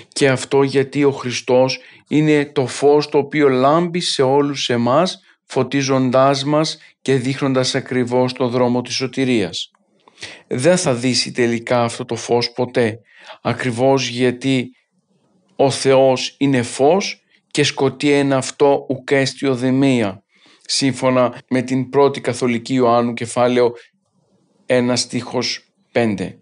[0.08, 6.44] Και αυτό γιατί ο Χριστός είναι το φως το οποίο λάμπει σε όλους εμάς φωτίζοντάς
[6.44, 9.72] μας και δείχνοντας ακριβώς το δρόμο της σωτηρίας.
[10.48, 13.00] Δεν θα δύσει τελικά αυτό το φως ποτέ,
[13.42, 14.72] ακριβώς γιατί
[15.56, 20.24] ο Θεός είναι φως και σκοτεί ένα αυτό ουκέστιο δημία,
[20.62, 23.74] σύμφωνα με την πρώτη Καθολική Ιωάννου κεφάλαιο
[24.66, 26.41] 1 στίχος 5.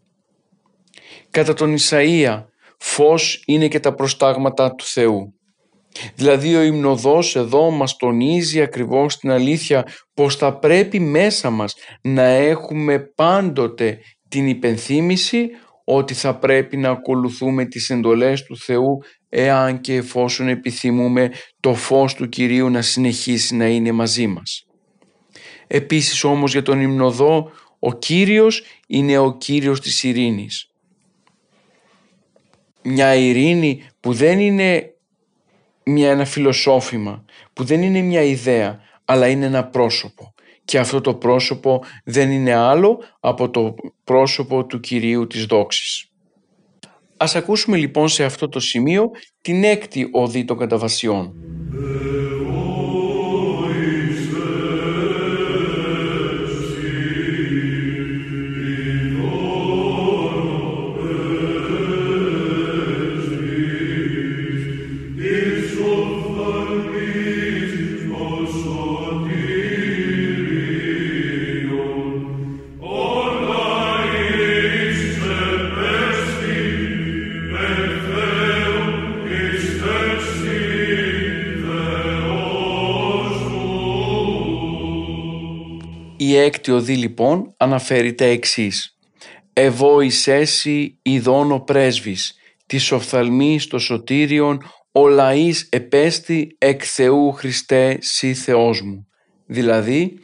[1.32, 2.44] Κατά τον Ισαΐα
[2.78, 5.34] φως είναι και τα προστάγματα του Θεού.
[6.16, 12.24] Δηλαδή ο υμνοδός εδώ μας τονίζει ακριβώς την αλήθεια πως θα πρέπει μέσα μας να
[12.24, 15.50] έχουμε πάντοτε την υπενθύμηση
[15.84, 18.98] ότι θα πρέπει να ακολουθούμε τις εντολές του Θεού
[19.30, 24.66] εάν και εφόσον επιθυμούμε το φως του Κυρίου να συνεχίσει να είναι μαζί μας.
[25.68, 30.68] Επίσης όμως για τον υμνοδό ο Κύριος είναι ο Κύριος της ειρήνης.
[32.82, 34.94] Μια ειρήνη που δεν είναι
[35.84, 40.34] μια, ένα φιλοσόφημα, που δεν είναι μια ιδέα, αλλά είναι ένα πρόσωπο.
[40.66, 46.10] Και αυτό το πρόσωπο δεν είναι άλλο από το πρόσωπο του Κυρίου της δόξης.
[47.18, 49.10] Ας ακούσουμε λοιπόν σε αυτό το σημείο
[49.42, 51.34] την έκτη οδή των καταβασιών.
[86.30, 88.98] Η έκτη οδή λοιπόν αναφέρει τα εξής.
[89.54, 92.34] «Εβόησέσι ειδών πρέσβης,
[92.66, 94.62] της οφθαλμής το σωτήριον,
[94.92, 99.08] ο λαής επέστη εκ Θεού Χριστέ σύ Θεός μου».
[99.46, 100.20] Δηλαδή,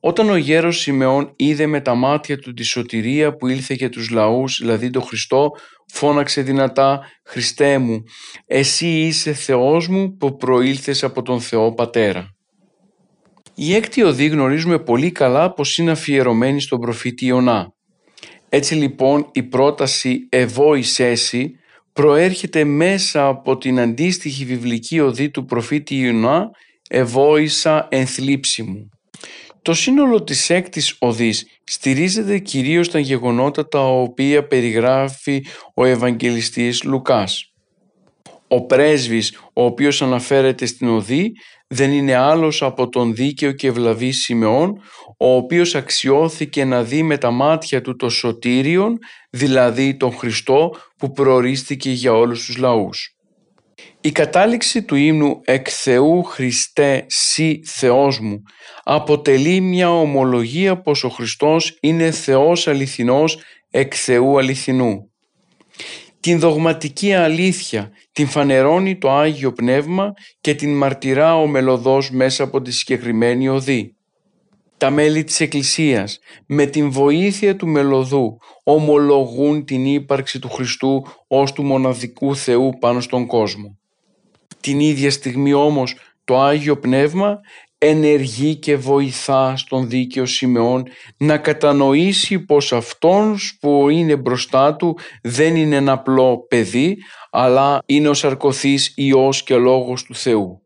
[0.00, 4.10] όταν ο γέρος Σιμεών είδε με τα μάτια του τη σωτηρία που ήλθε για τους
[4.10, 5.50] λαούς, δηλαδή το Χριστό,
[5.92, 8.02] φώναξε δυνατά «Χριστέ μου,
[8.46, 12.36] εσύ είσαι Θεός μου που προήλθες από τον Θεό Πατέρα».
[13.64, 17.74] Η έκτη οδή γνωρίζουμε πολύ καλά πως είναι αφιερωμένη στον προφήτη Ιωνά.
[18.48, 21.52] Έτσι λοιπόν η πρόταση «Εβόησέσι»
[21.92, 26.50] προέρχεται μέσα από την αντίστοιχη βιβλική οδή του προφήτη Ιωνά
[26.88, 28.88] «Εβόησα ενθλίψη μου».
[29.62, 35.44] Το σύνολο της έκτης οδής στηρίζεται κυρίως στα γεγονότα τα οποία περιγράφει
[35.74, 37.52] ο Ευαγγελιστής Λουκάς.
[38.48, 41.32] Ο πρέσβης ο οποίος αναφέρεται στην οδή
[41.74, 44.80] δεν είναι άλλος από τον δίκαιο και ευλαβή Σιμεών,
[45.18, 48.98] ο οποίος αξιώθηκε να δει με τα μάτια του το σωτήριον,
[49.30, 53.16] δηλαδή τον Χριστό που προορίστηκε για όλους τους λαούς.
[54.00, 58.42] Η κατάληξη του ύμνου «Εκ Θεού Χριστέ Σύ Θεός μου»
[58.82, 63.38] αποτελεί μια ομολογία πως ο Χριστός είναι Θεός αληθινός
[63.70, 65.11] εκ Θεού αληθινού.
[66.22, 72.62] Την δογματική αλήθεια την φανερώνει το Άγιο Πνεύμα και την μαρτυρά ο μελωδός μέσα από
[72.62, 73.96] τη συγκεκριμένη οδή.
[74.76, 81.52] Τα μέλη της Εκκλησίας με την βοήθεια του μελωδού ομολογούν την ύπαρξη του Χριστού ως
[81.52, 83.78] του μοναδικού Θεού πάνω στον κόσμο.
[84.60, 87.40] Την ίδια στιγμή όμως το Άγιο Πνεύμα
[87.84, 90.84] ενεργεί και βοηθά στον δίκαιο Σιμεών
[91.16, 96.96] να κατανοήσει πως αυτός που είναι μπροστά του δεν είναι ένα απλό παιδί
[97.30, 100.62] αλλά είναι ο σαρκωθής Υιός και Λόγος του Θεού.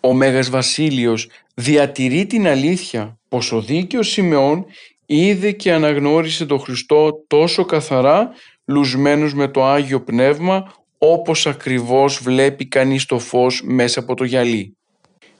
[0.00, 4.64] Ο Μέγας Βασίλειος διατηρεί την αλήθεια πως ο δίκαιος Σιμεών
[5.06, 8.30] είδε και αναγνώρισε τον Χριστό τόσο καθαρά
[8.64, 14.77] λουσμένος με το Άγιο Πνεύμα όπως ακριβώς βλέπει κανείς το φως μέσα από το γυαλί.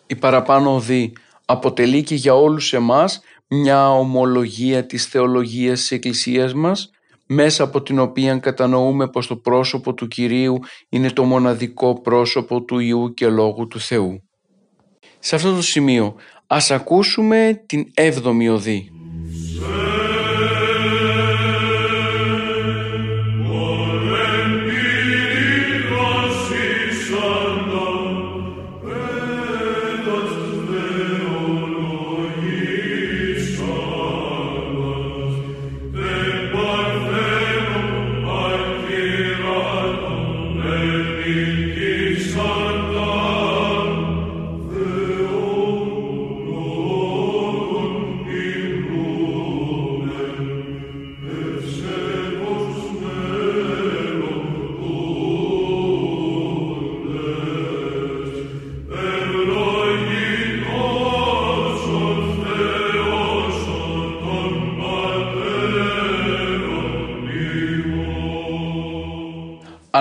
[0.09, 1.13] Η παραπάνω οδή
[1.45, 6.91] αποτελεί και για όλους εμάς μια ομολογία της θεολογίας της Εκκλησίας μας
[7.27, 12.79] μέσα από την οποία κατανοούμε πως το πρόσωπο του Κυρίου είναι το μοναδικό πρόσωπο του
[12.79, 14.23] Ιού και Λόγου του Θεού.
[15.19, 16.15] Σε αυτό το σημείο
[16.47, 18.91] ας ακούσουμε την έβδομη οδή.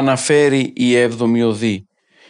[0.07, 1.87] Αναφέρει η έβδομη οδή.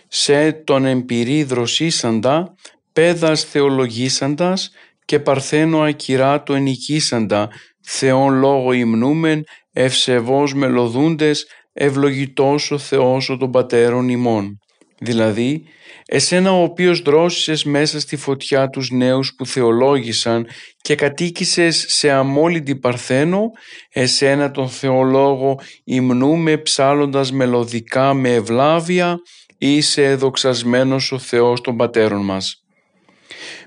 [0.08, 2.54] Σε τον εμπειρή δροσίσαντα,
[2.94, 4.72] πέδας θεολογήσαντας
[5.06, 7.50] και παρθένο ακυράτο ενικήσαντα,
[7.82, 14.60] Θεόν λόγο υμνούμεν, ευσεβώς μελωδούντες, ευλογητός ο Θεός ο των Πατέρων ημών.
[15.00, 15.64] Δηλαδή,
[16.06, 20.48] εσένα ο οποίος δρόσισες μέσα στη φωτιά τους νέους που θεολόγησαν
[20.82, 23.52] και κατοίκησες σε αμόλυντη παρθένο,
[23.90, 29.18] εσένα τον θεολόγο υμνούμε ψάλλοντας μελωδικά με ευλάβεια,
[29.58, 32.62] είσαι δοξασμένος ο Θεός των πατέρων μας.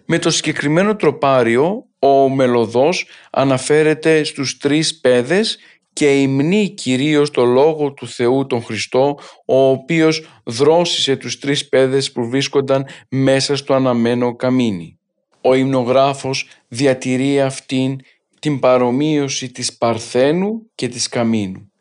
[0.06, 5.58] Με το συγκεκριμένο τροπάριο ο μελωδός αναφέρεται στους τρεις παιδες
[6.00, 12.12] και υμνεί κυρίως το Λόγο του Θεού τον Χριστό ο οποίος δρόσισε τους τρεις παιδες
[12.12, 14.98] που βρίσκονταν μέσα στο αναμένο καμίνι.
[15.40, 17.96] Ο υμνογράφος διατηρεί αυτήν
[18.38, 21.72] την παρομοίωση της Παρθένου και της Καμίνου.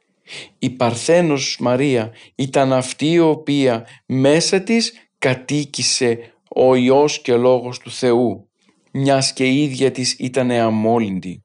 [0.60, 7.92] Η Παρθένος Μαρία ήταν αυτή η οποία μέσα της κατοίκησε ο Υιός και Λόγος του
[7.92, 8.50] Θεού,
[8.92, 11.44] μιας και η ίδια της ήταν αμόλυντη.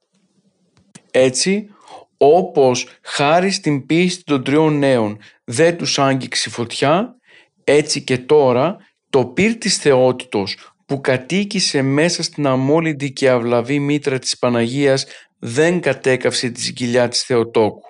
[1.10, 1.68] Έτσι,
[2.16, 7.16] όπως χάρη στην πίστη των τριών νέων δεν τους άγγιξε φωτιά,
[7.64, 8.76] έτσι και τώρα
[9.10, 10.56] το πύρ της θεότητος
[10.86, 15.06] που κατοίκησε μέσα στην αμόλυντη και αυλαβή μήτρα της Παναγίας
[15.38, 17.82] δεν κατέκαυσε τη σκυλιά της Θεοτόκου.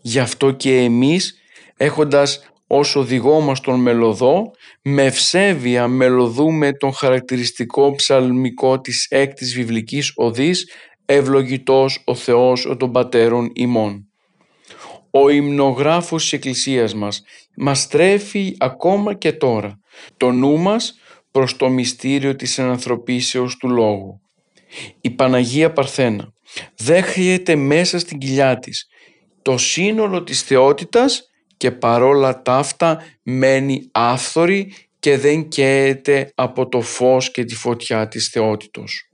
[0.00, 1.34] Γι' αυτό και εμείς
[1.76, 4.50] έχοντας ως οδηγό μας τον μελωδό
[4.82, 10.68] με ευσέβεια μελωδούμε τον χαρακτηριστικό ψαλμικό της έκτης βιβλικής οδής
[11.06, 14.08] «Ευλογητός ο Θεός ο των Πατέρων ημών».
[15.10, 17.22] Ο υμνογράφος της Εκκλησίας μας
[17.56, 19.80] μας τρέφει ακόμα και τώρα
[20.16, 20.98] το νου μας
[21.30, 24.20] προς το μυστήριο της ενανθρωπίσεως του Λόγου.
[25.00, 26.32] Η Παναγία Παρθένα
[26.76, 28.88] δέχεται μέσα στην κοιλιά της
[29.42, 37.30] το σύνολο της θεότητας και παρόλα ταύτα μένει άφθορη και δεν καίεται από το φως
[37.30, 39.10] και τη φωτιά της θεότητος.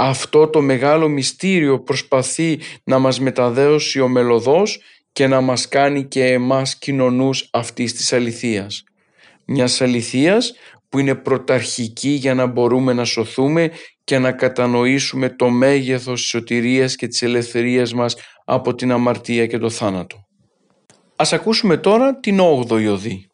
[0.00, 4.80] Αυτό το μεγάλο μυστήριο προσπαθεί να μας μεταδέωσει ο μελωδός
[5.12, 8.84] και να μας κάνει και εμάς κοινωνούς αυτής της αληθείας.
[9.44, 10.52] Μιας αληθείας
[10.88, 13.70] που είναι πρωταρχική για να μπορούμε να σωθούμε
[14.04, 19.58] και να κατανοήσουμε το μέγεθος της σωτηρίας και της ελευθερίας μας από την αμαρτία και
[19.58, 20.26] το θάνατο.
[21.16, 23.28] Ας ακούσουμε τώρα την 8η οδή.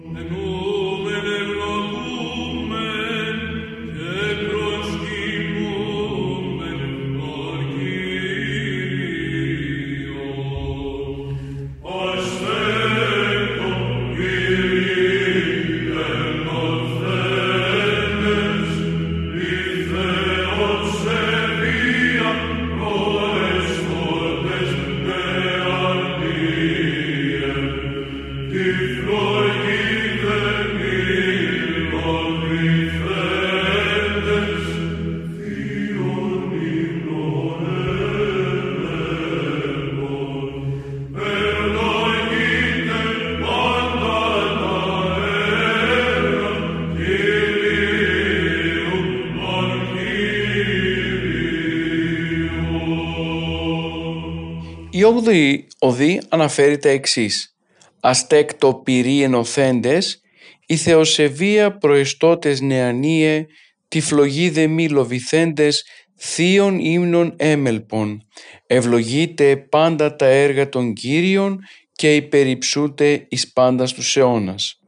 [55.35, 57.57] Η 8η οδή αναφέρει τα εξής.
[58.01, 60.21] Αστέκτο πυρί ενωθέντες,
[60.67, 63.47] η θεοσεβία προεστώτες νεανίε,
[63.89, 65.85] τη φλογή δε μη λοβηθέντες,
[66.17, 68.27] θείων ύμνων έμελπων.
[68.67, 71.59] Ευλογείτε πάντα τα έργα των Κύριων
[71.93, 74.81] και υπεριψούτε εις πάντα στους αιώνας.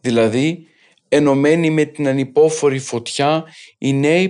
[0.00, 0.66] Δηλαδή,
[1.08, 3.44] ενωμένοι με την ανυπόφορη φωτιά,
[3.78, 4.28] οι νέοι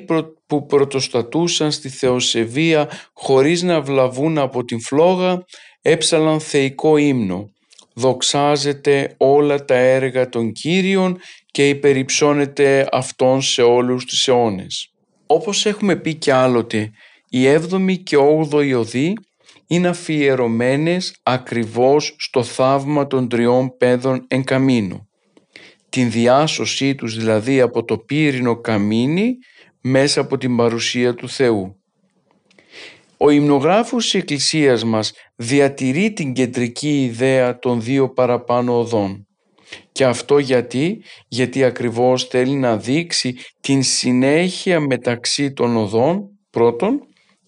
[0.53, 5.45] που πρωτοστατούσαν στη θεοσεβία χωρίς να βλαβούν από την φλόγα,
[5.83, 7.51] έψαλαν θεϊκό ύμνο.
[7.95, 11.19] Δοξάζεται όλα τα έργα των Κύριων
[11.51, 14.93] και υπεριψώνεται Αυτόν σε όλους τους αιώνες.
[15.27, 16.91] Όπως έχουμε πει κι άλλοτε,
[17.29, 18.17] η 7η και
[18.51, 19.13] 8η οδή
[19.67, 25.07] είναι αφιερωμένες ακριβώς στο θαύμα των τριών παιδών εν καμίνο
[25.93, 29.37] την διάσωσή τους δηλαδή από το πύρινο καμίνι
[29.83, 31.77] μέσα από την παρουσία του Θεού.
[33.17, 39.27] Ο υμνογράφος της Εκκλησίας μας διατηρεί την κεντρική ιδέα των δύο παραπάνω οδών.
[39.93, 47.01] Και αυτό γιατί, γιατί ακριβώς θέλει να δείξει την συνέχεια μεταξύ των οδών πρώτον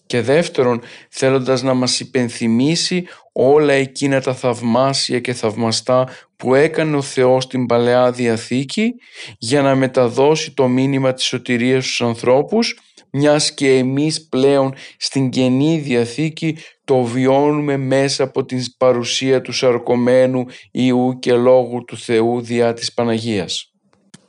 [0.05, 7.01] και δεύτερον θέλοντας να μας υπενθυμίσει όλα εκείνα τα θαυμάσια και θαυμαστά που έκανε ο
[7.01, 8.93] Θεός στην Παλαιά Διαθήκη
[9.37, 12.79] για να μεταδώσει το μήνυμα της σωτηρίας στους ανθρώπους
[13.11, 20.45] μιας και εμείς πλέον στην Καινή Διαθήκη το βιώνουμε μέσα από την παρουσία του σαρκωμένου
[20.71, 23.73] Ιού και Λόγου του Θεού διά της Παναγίας.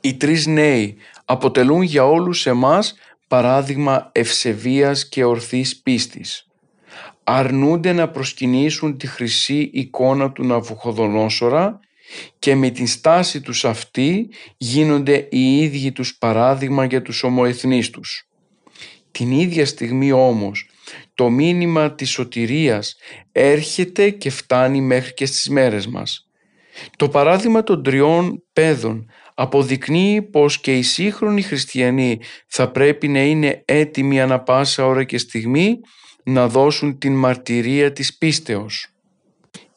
[0.01, 2.95] Οι τρεις νέοι αποτελούν για όλους εμάς
[3.27, 6.47] παράδειγμα ευσεβίας και ορθής πίστης.
[7.23, 11.79] Αρνούνται να προσκυνήσουν τη χρυσή εικόνα του Ναβουχοδονόσορα
[12.39, 18.27] και με την στάση τους αυτή γίνονται οι ίδιοι τους παράδειγμα για τους ομοεθνείς τους.
[19.11, 20.69] Την ίδια στιγμή όμως
[21.13, 22.95] το μήνυμα της σωτηρίας
[23.31, 26.29] έρχεται και φτάνει μέχρι και στις μέρες μας.
[26.95, 29.09] Το παράδειγμα των τριών παιδών
[29.39, 35.17] αποδεικνύει πως και οι σύγχρονοι χριστιανοί θα πρέπει να είναι έτοιμοι ανα πάσα ώρα και
[35.17, 35.79] στιγμή
[36.23, 38.87] να δώσουν την μαρτυρία της πίστεως.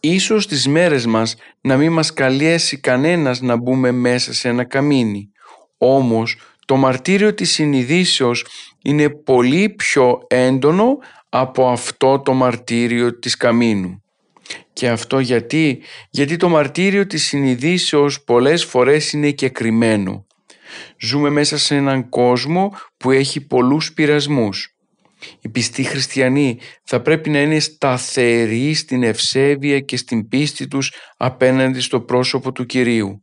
[0.01, 5.31] Ίσως τις μέρες μας να μην μας καλέσει κανένας να μπούμε μέσα σε ένα καμίνι.
[5.79, 6.37] Όμως
[6.67, 8.47] το μαρτύριο της συνειδήσεως
[8.83, 10.99] είναι πολύ πιο έντονο
[11.29, 14.00] από αυτό το μαρτύριο της καμίνου.
[14.73, 20.27] Και αυτό γιατί, γιατί το μαρτύριο της συνειδήσεως πολλές φορές είναι και κρυμμένο.
[21.01, 24.75] Ζούμε μέσα σε έναν κόσμο που έχει πολλούς πειρασμούς.
[25.41, 31.81] Οι πιστοί χριστιανοί θα πρέπει να είναι σταθεροί στην ευσέβεια και στην πίστη τους απέναντι
[31.81, 33.21] στο πρόσωπο του Κυρίου.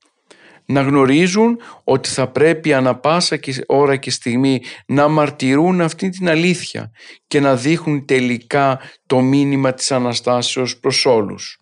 [0.70, 6.92] Να γνωρίζουν ότι θα πρέπει ανα πάσα ώρα και στιγμή να μαρτυρούν αυτή την αλήθεια
[7.28, 11.60] και να δείχνουν τελικά το μήνυμα της Αναστάσεως προς όλους.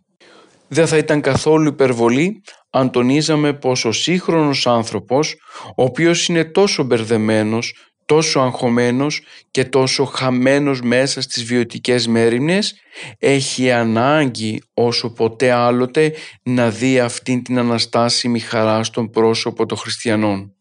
[0.68, 5.36] Δεν θα ήταν καθόλου υπερβολή αν τονίζαμε πως ο σύγχρονος άνθρωπος,
[5.76, 7.74] ο οποίος είναι τόσο μπερδεμένος,
[8.06, 12.76] τόσο αγχωμένος και τόσο χαμένος μέσα στις βιωτικές μέρημνες
[13.20, 20.54] έχει ανάγκη όσο ποτέ άλλοτε να δει αυτήν την αναστάσιμη χαρά στον πρόσωπο των χριστιανών.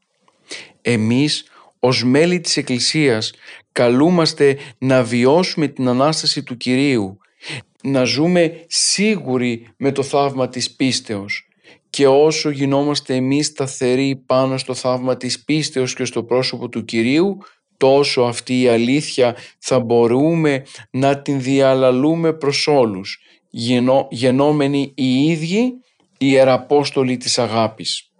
[0.82, 1.44] Εμείς
[1.78, 3.32] ως μέλη της Εκκλησίας
[3.72, 7.18] καλούμαστε να βιώσουμε την Ανάσταση του Κυρίου,
[7.82, 11.48] να ζούμε σίγουροι με το θαύμα της πίστεως
[11.94, 17.38] και όσο γινόμαστε εμείς σταθεροί πάνω στο θαύμα της πίστεως και στο πρόσωπο του Κυρίου,
[17.76, 23.18] τόσο αυτή η αλήθεια θα μπορούμε να την διαλαλούμε προς όλους,
[24.10, 25.62] γενόμενοι οι ίδιοι
[26.18, 28.10] οι Ιεραπόστολοι της αγάπης.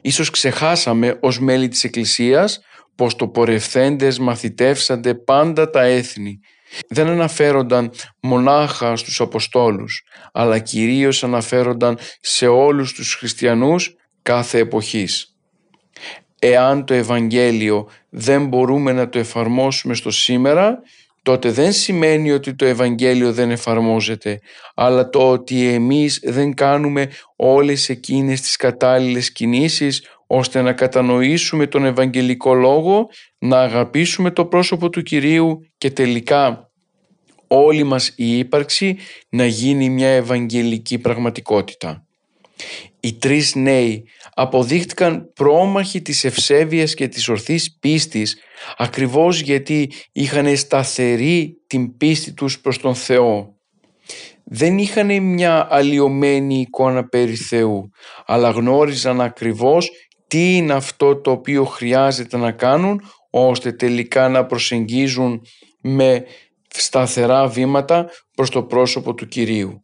[0.00, 2.60] Ίσως ξεχάσαμε ως μέλη της Εκκλησίας
[2.94, 6.40] πως το πορευθέντες μαθητεύσαντε πάντα τα έθνη
[6.88, 15.34] δεν αναφέρονταν μονάχα στους Αποστόλους, αλλά κυρίως αναφέρονταν σε όλους τους χριστιανούς κάθε εποχής.
[16.38, 20.78] Εάν το Ευαγγέλιο δεν μπορούμε να το εφαρμόσουμε στο σήμερα,
[21.22, 24.40] τότε δεν σημαίνει ότι το Ευαγγέλιο δεν εφαρμόζεται,
[24.74, 30.02] αλλά το ότι εμείς δεν κάνουμε όλες εκείνες τις κατάλληλες κινήσεις
[30.32, 33.08] ώστε να κατανοήσουμε τον Ευαγγελικό Λόγο,
[33.38, 36.70] να αγαπήσουμε το πρόσωπο του Κυρίου και τελικά
[37.46, 38.96] όλη μας η ύπαρξη
[39.28, 42.06] να γίνει μια Ευαγγελική πραγματικότητα.
[43.00, 44.04] Οι τρεις νέοι
[44.34, 48.36] αποδείχτηκαν πρόμαχοι της ευσέβειας και της ορθής πίστης
[48.76, 53.54] ακριβώς γιατί είχαν σταθερή την πίστη τους προς τον Θεό.
[54.44, 57.90] Δεν είχαν μια αλλοιωμένη εικόνα περί Θεού,
[58.26, 59.90] αλλά γνώριζαν ακριβώς
[60.30, 63.00] τι είναι αυτό το οποίο χρειάζεται να κάνουν
[63.30, 65.42] ώστε τελικά να προσεγγίζουν
[65.80, 66.24] με
[66.68, 69.82] σταθερά βήματα προς το πρόσωπο του Κυρίου.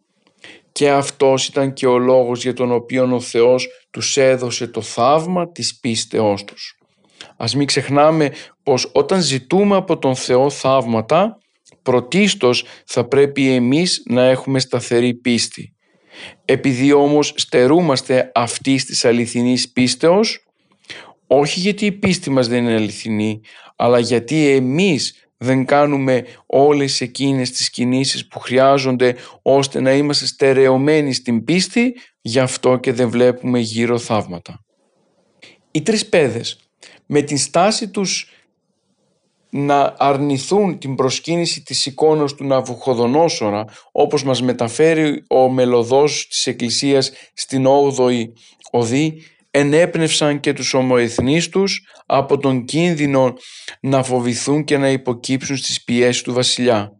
[0.72, 5.52] Και αυτός ήταν και ο λόγος για τον οποίο ο Θεός τους έδωσε το θαύμα
[5.52, 6.78] της πίστεώς τους.
[7.36, 8.32] Ας μην ξεχνάμε
[8.62, 11.38] πως όταν ζητούμε από τον Θεό θαύματα,
[11.82, 15.75] πρωτίστως θα πρέπει εμείς να έχουμε σταθερή πίστη.
[16.44, 20.44] Επειδή όμως στερούμαστε αυτής της αληθινής πίστεως,
[21.26, 23.40] όχι γιατί η πίστη μας δεν είναι αληθινή,
[23.76, 31.12] αλλά γιατί εμείς δεν κάνουμε όλες εκείνες τις κινήσεις που χρειάζονται ώστε να είμαστε στερεωμένοι
[31.12, 34.64] στην πίστη, γι' αυτό και δεν βλέπουμε γύρω θαύματα.
[35.70, 36.58] Οι τρεις παιδες
[37.06, 38.30] με την στάση τους
[39.56, 47.12] να αρνηθούν την προσκύνηση της εικόνας του Ναβουχοδονόσορα όπως μας μεταφέρει ο μελωδός της Εκκλησίας
[47.34, 48.24] στην 8η
[48.70, 53.34] Οδή ενέπνευσαν και τους ομοεθνείς τους από τον κίνδυνο
[53.80, 56.90] να φοβηθούν και να υποκύψουν στις πιέσεις του βασιλιά.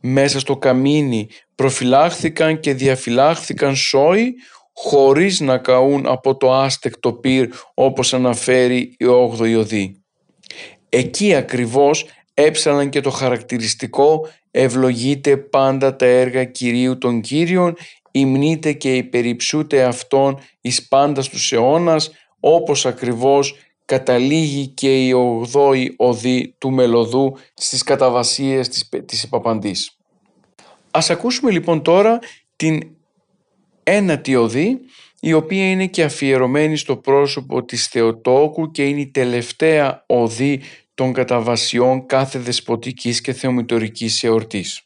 [0.00, 4.34] Μέσα στο καμίνι προφυλάχθηκαν και διαφυλάχθηκαν σόι
[4.72, 9.04] χωρίς να καούν από το άστεκτο πυρ όπως αναφέρει η
[9.38, 10.00] 8η Οδή.
[10.88, 17.76] Εκεί ακριβώς έψαναν και το χαρακτηριστικό «ευλογείται πάντα τα έργα Κυρίου των Κύριων
[18.10, 22.10] υμνείται και υπεριψούται αυτόν εις πάντα στους αιώνας,
[22.40, 29.96] όπως ακριβώς καταλήγει και η ογδόη οδή του μελωδού στις καταβασίες της, της Επαπαντής.
[30.90, 32.18] Ας ακούσουμε λοιπόν τώρα
[32.56, 32.88] την
[33.82, 34.78] ένατη οδή,
[35.26, 40.60] η οποία είναι και αφιερωμένη στο πρόσωπο της Θεοτόκου και είναι η τελευταία οδή
[40.94, 44.82] των καταβασιών κάθε δεσποτικής και θεομητορικής εορτής.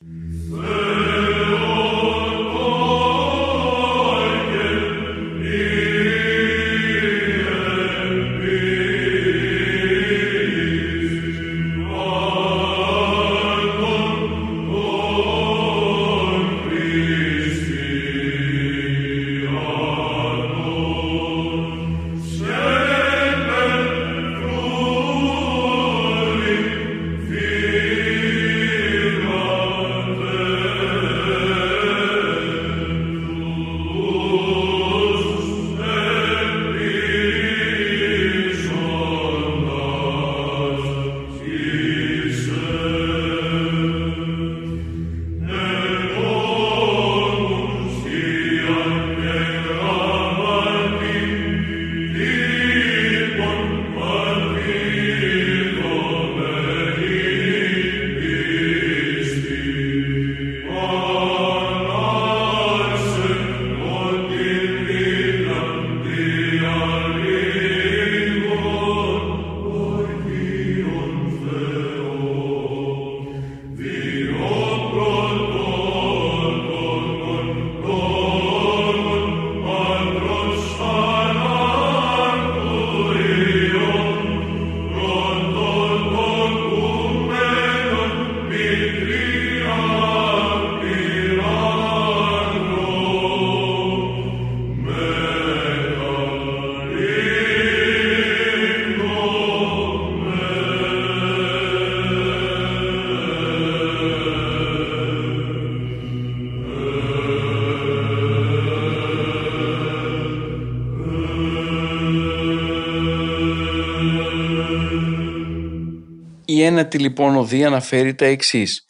[116.60, 118.86] Η ένατη λοιπόν οδή αναφέρει τα εξής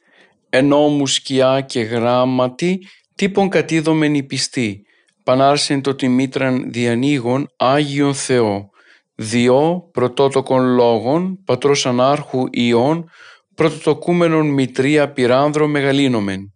[0.48, 2.78] «Ενόμου σκιά και γράμματι
[3.14, 4.82] τύπων κατήδομεν πιστή,
[5.24, 8.70] πανάρσεν το τιμήτραν διανοίγων Άγιον Θεό,
[9.14, 13.10] διό πρωτότοκων λόγων, πατρός ανάρχου ιών,
[13.54, 16.52] πρωτοτοκούμενον μητρία πυράνδρο μεγαλύνομεν.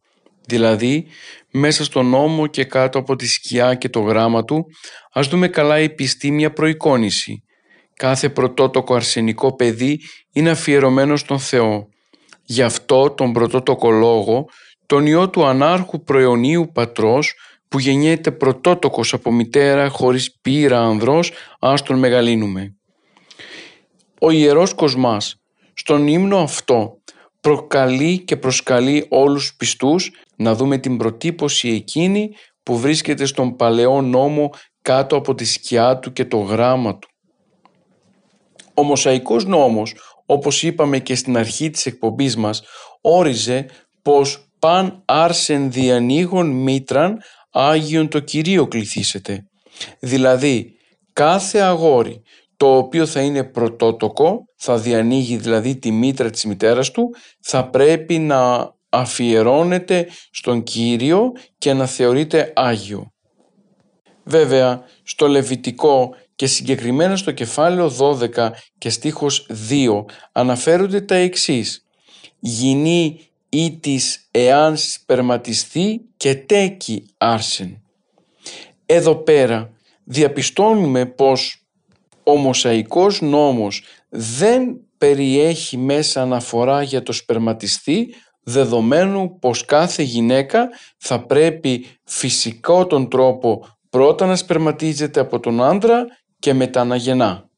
[0.47, 1.07] Δηλαδή,
[1.53, 4.67] μέσα στον νόμο και κάτω από τη σκιά και το γράμμα του,
[5.13, 7.43] ας δούμε καλά η πιστή μια προεικόνηση.
[7.97, 10.01] Κάθε πρωτότοκο αρσενικό παιδί
[10.33, 11.89] είναι αφιερωμένος στον Θεό.
[12.45, 14.49] Γι' αυτό τον πρωτότοκο λόγο,
[14.87, 17.35] τον Υιό του ανάρχου προαιωνίου πατρός,
[17.69, 22.77] που γεννιέται πρωτότοκος από μητέρα χωρίς πείρα ανδρός, ας τον μεγαλύνουμε.
[24.21, 25.37] Ο Ιερός Κοσμάς
[25.75, 26.99] στον ύμνο αυτό
[27.41, 32.31] προκαλεί και προσκαλεί όλους τους πιστούς να δούμε την προτύπωση εκείνη
[32.63, 34.51] που βρίσκεται στον παλαιό νόμο
[34.83, 37.09] κάτω από τη σκιά του και το γράμμα του.
[38.75, 39.95] Ο Μοσαϊκός νόμος,
[40.27, 42.63] όπως είπαμε και στην αρχή της εκπομπής μας,
[43.01, 43.67] όριζε
[44.03, 47.19] πως παν άρσεν διανοίγων μήτραν
[47.51, 49.49] Άγιον το Κυρίο κληθήσετε.
[49.99, 50.77] Δηλαδή
[51.13, 52.23] κάθε αγόρι
[52.57, 57.11] το οποίο θα είναι πρωτότοκο, θα διανοίγει δηλαδή τη μήτρα της μητέρας του,
[57.41, 63.13] θα πρέπει να αφιερώνεται στον Κύριο και να θεωρείται Άγιο.
[64.25, 71.87] Βέβαια, στο Λεβιτικό και συγκεκριμένα στο κεφάλαιο 12 και στίχος 2 αναφέρονται τα εξής
[72.39, 77.83] «Γινή ή της εάν σπερματιστεί και τέκει άρσεν».
[78.87, 79.71] Εδώ πέρα
[80.05, 81.65] διαπιστώνουμε πως
[82.25, 91.27] ο Μοσαϊκός νόμος δεν περιέχει μέσα αναφορά για το σπερματιστή δεδομένου πως κάθε γυναίκα θα
[91.27, 96.07] πρέπει φυσικό τον τρόπο πρώτα να σπερματίζεται από τον άντρα
[96.45, 97.51] και μετά να γεννά.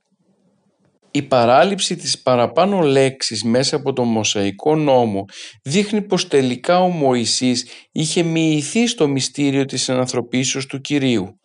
[1.11, 5.24] Η παράληψη της παραπάνω λέξης μέσα από τον Μοσαϊκό νόμο
[5.62, 11.41] δείχνει πως τελικά ο Μωυσής είχε μοιηθεί στο μυστήριο της ανθρωπίσεως του Κυρίου.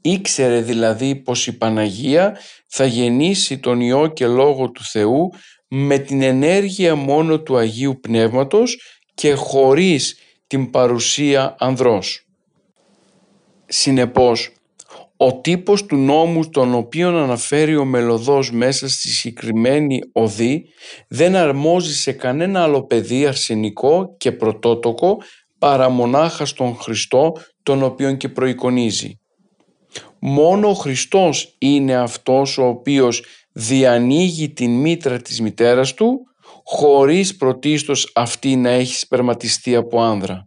[0.00, 5.30] Ήξερε δηλαδή πως η Παναγία θα γεννήσει τον Υιό και Λόγο του Θεού
[5.68, 8.76] με την ενέργεια μόνο του Αγίου Πνεύματος
[9.14, 10.16] και χωρίς
[10.46, 12.26] την παρουσία ανδρός.
[13.66, 14.55] Συνεπώς,
[15.16, 20.64] ο τύπος του νόμου τον οποίον αναφέρει ο μελωδός μέσα στη συγκεκριμένη οδή
[21.08, 25.18] δεν αρμόζει σε κανένα άλλο παιδί αρσενικό και πρωτότοκο
[25.58, 29.20] παρά μονάχα στον Χριστό τον οποίον και προεικονίζει.
[30.18, 36.20] Μόνο ο Χριστός είναι αυτός ο οποίος διανοίγει την μήτρα της μητέρας του
[36.64, 40.45] χωρίς πρωτίστως αυτή να έχει σπερματιστεί από άνδρα.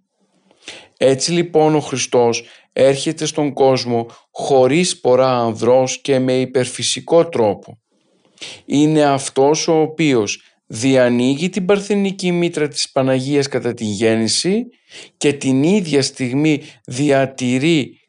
[1.02, 2.44] Έτσι λοιπόν ο Χριστός
[2.74, 7.80] έρχεται στον κόσμο χωρίς πορά ανδρός και με υπερφυσικό τρόπο.
[8.66, 14.66] Είναι αυτός ο οποίος διανοίγει την παρθενική μήτρα της Παναγίας κατά την γέννηση
[15.18, 18.00] και την ίδια στιγμή διατηρεί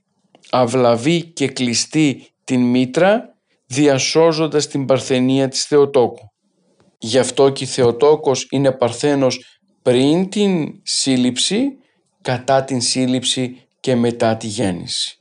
[0.51, 3.37] αυλαβή και κλειστή την μήτρα
[3.67, 6.33] διασώζοντας την παρθενία της Θεοτόκου.
[6.99, 11.80] Γι' αυτό και η Θεοτόκος είναι παρθένος πριν την σύλληψη,
[12.23, 15.15] κατά την σύλληψη και μετά τη γέννηση.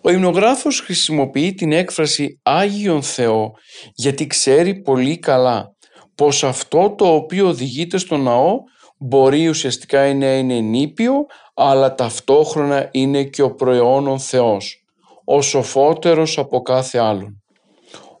[0.00, 3.52] Ο υμνογράφος χρησιμοποιεί την έκφραση Άγιον Θεό
[3.94, 5.74] γιατί ξέρει πολύ καλά
[6.14, 8.58] πως αυτό το οποίο οδηγείται στο ναό
[8.98, 14.84] μπορεί ουσιαστικά να είναι νήπιο αλλά ταυτόχρονα είναι και ο προαιώνων Θεός,
[15.24, 17.42] ο σοφότερος από κάθε άλλον.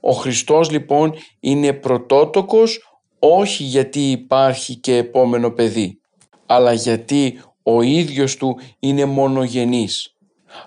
[0.00, 6.00] Ο Χριστός λοιπόν είναι πρωτότοκος όχι γιατί υπάρχει και επόμενο παιδί,
[6.46, 10.16] αλλά γιατί ο ίδιος του είναι μονογενής.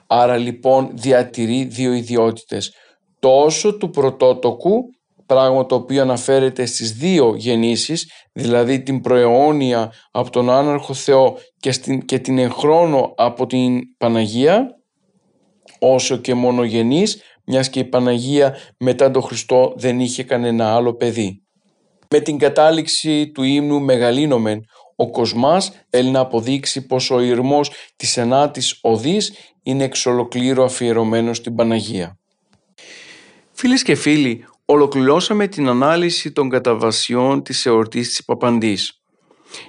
[0.07, 2.73] Άρα λοιπόν διατηρεί δύο ιδιότητες,
[3.19, 4.83] τόσο του πρωτότοκου
[5.25, 11.71] πράγμα το οποίο αναφέρεται στις δύο γεννήσεις, δηλαδή την προαιώνια από τον άναρχο Θεό και,
[11.71, 14.67] στην, και την εγχρόνο από την Παναγία,
[15.79, 21.43] όσο και μονογενής, μιας και η Παναγία μετά τον Χριστό δεν είχε κανένα άλλο παιδί.
[22.09, 24.61] Με την κατάληξη του ύμνου «Μεγαλύνομεν»,
[25.01, 29.33] ο Κοσμάς θέλει να αποδείξει πως ο ηρμός της ενάτης οδής
[29.63, 32.17] είναι εξ ολοκλήρου αφιερωμένος στην Παναγία.
[33.51, 39.01] Φίλες και φίλοι, ολοκληρώσαμε την ανάλυση των καταβασιών της εορτής της Παπαντής.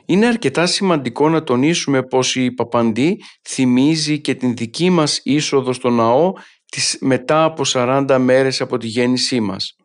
[0.04, 5.90] Είναι αρκετά σημαντικό να τονίσουμε πως η Παπαντή θυμίζει και την δική μας είσοδο στο
[5.90, 6.32] ναό
[6.70, 9.76] της μετά από 40 μέρες από τη γέννησή μας.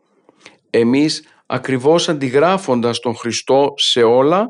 [0.69, 4.47] Εμείς ακριβώς αντιγράφοντας τον Χριστό σε όλα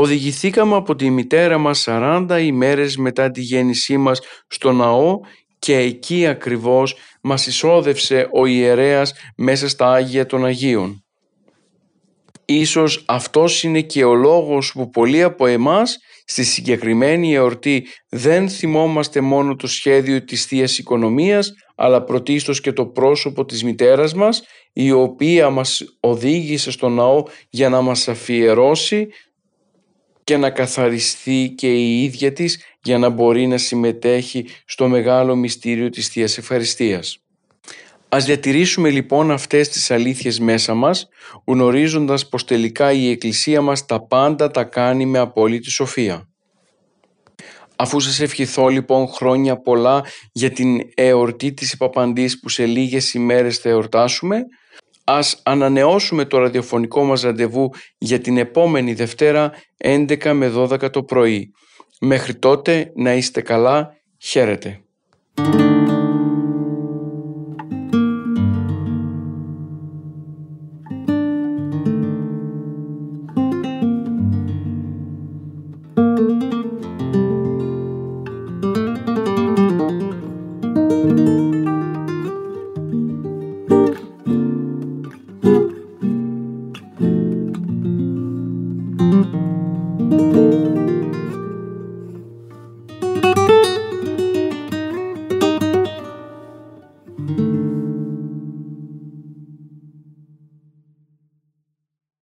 [0.00, 5.20] οδηγηθήκαμε από τη μητέρα μας 40 ημέρες μετά τη γέννησή μας στο ναό
[5.58, 11.04] και εκεί ακριβώς μας εισόδευσε ο ιερέας μέσα στα Άγια των Αγίων.
[12.44, 19.20] Ίσως αυτός είναι και ο λόγος που πολλοί από εμάς στη συγκεκριμένη εορτή δεν θυμόμαστε
[19.20, 24.42] μόνο το σχέδιο της θείας Οικονομίας αλλά πρωτίστως και το πρόσωπο της μητέρας μας
[24.72, 29.08] η οποία μας οδήγησε στο ναό για να μας αφιερώσει
[30.28, 35.90] και να καθαριστεί και η ίδια της για να μπορεί να συμμετέχει στο μεγάλο μυστήριο
[35.90, 37.18] της Θείας Ευχαριστίας.
[38.08, 41.08] Ας διατηρήσουμε λοιπόν αυτές τις αλήθειες μέσα μας,
[41.44, 46.28] γνωρίζοντας πως τελικά η Εκκλησία μας τα πάντα τα κάνει με απόλυτη σοφία.
[47.76, 53.58] Αφού σας ευχηθώ λοιπόν χρόνια πολλά για την εορτή της Υπαπαντής που σε λίγες ημέρες
[53.58, 54.44] θα εορτάσουμε,
[55.08, 59.52] ας ανανεώσουμε το ραδιοφωνικό μας ραντεβού για την επόμενη Δευτέρα
[59.84, 61.52] 11 με 12 το πρωί.
[62.00, 63.96] Μέχρι τότε να είστε καλά.
[64.18, 64.80] Χαίρετε.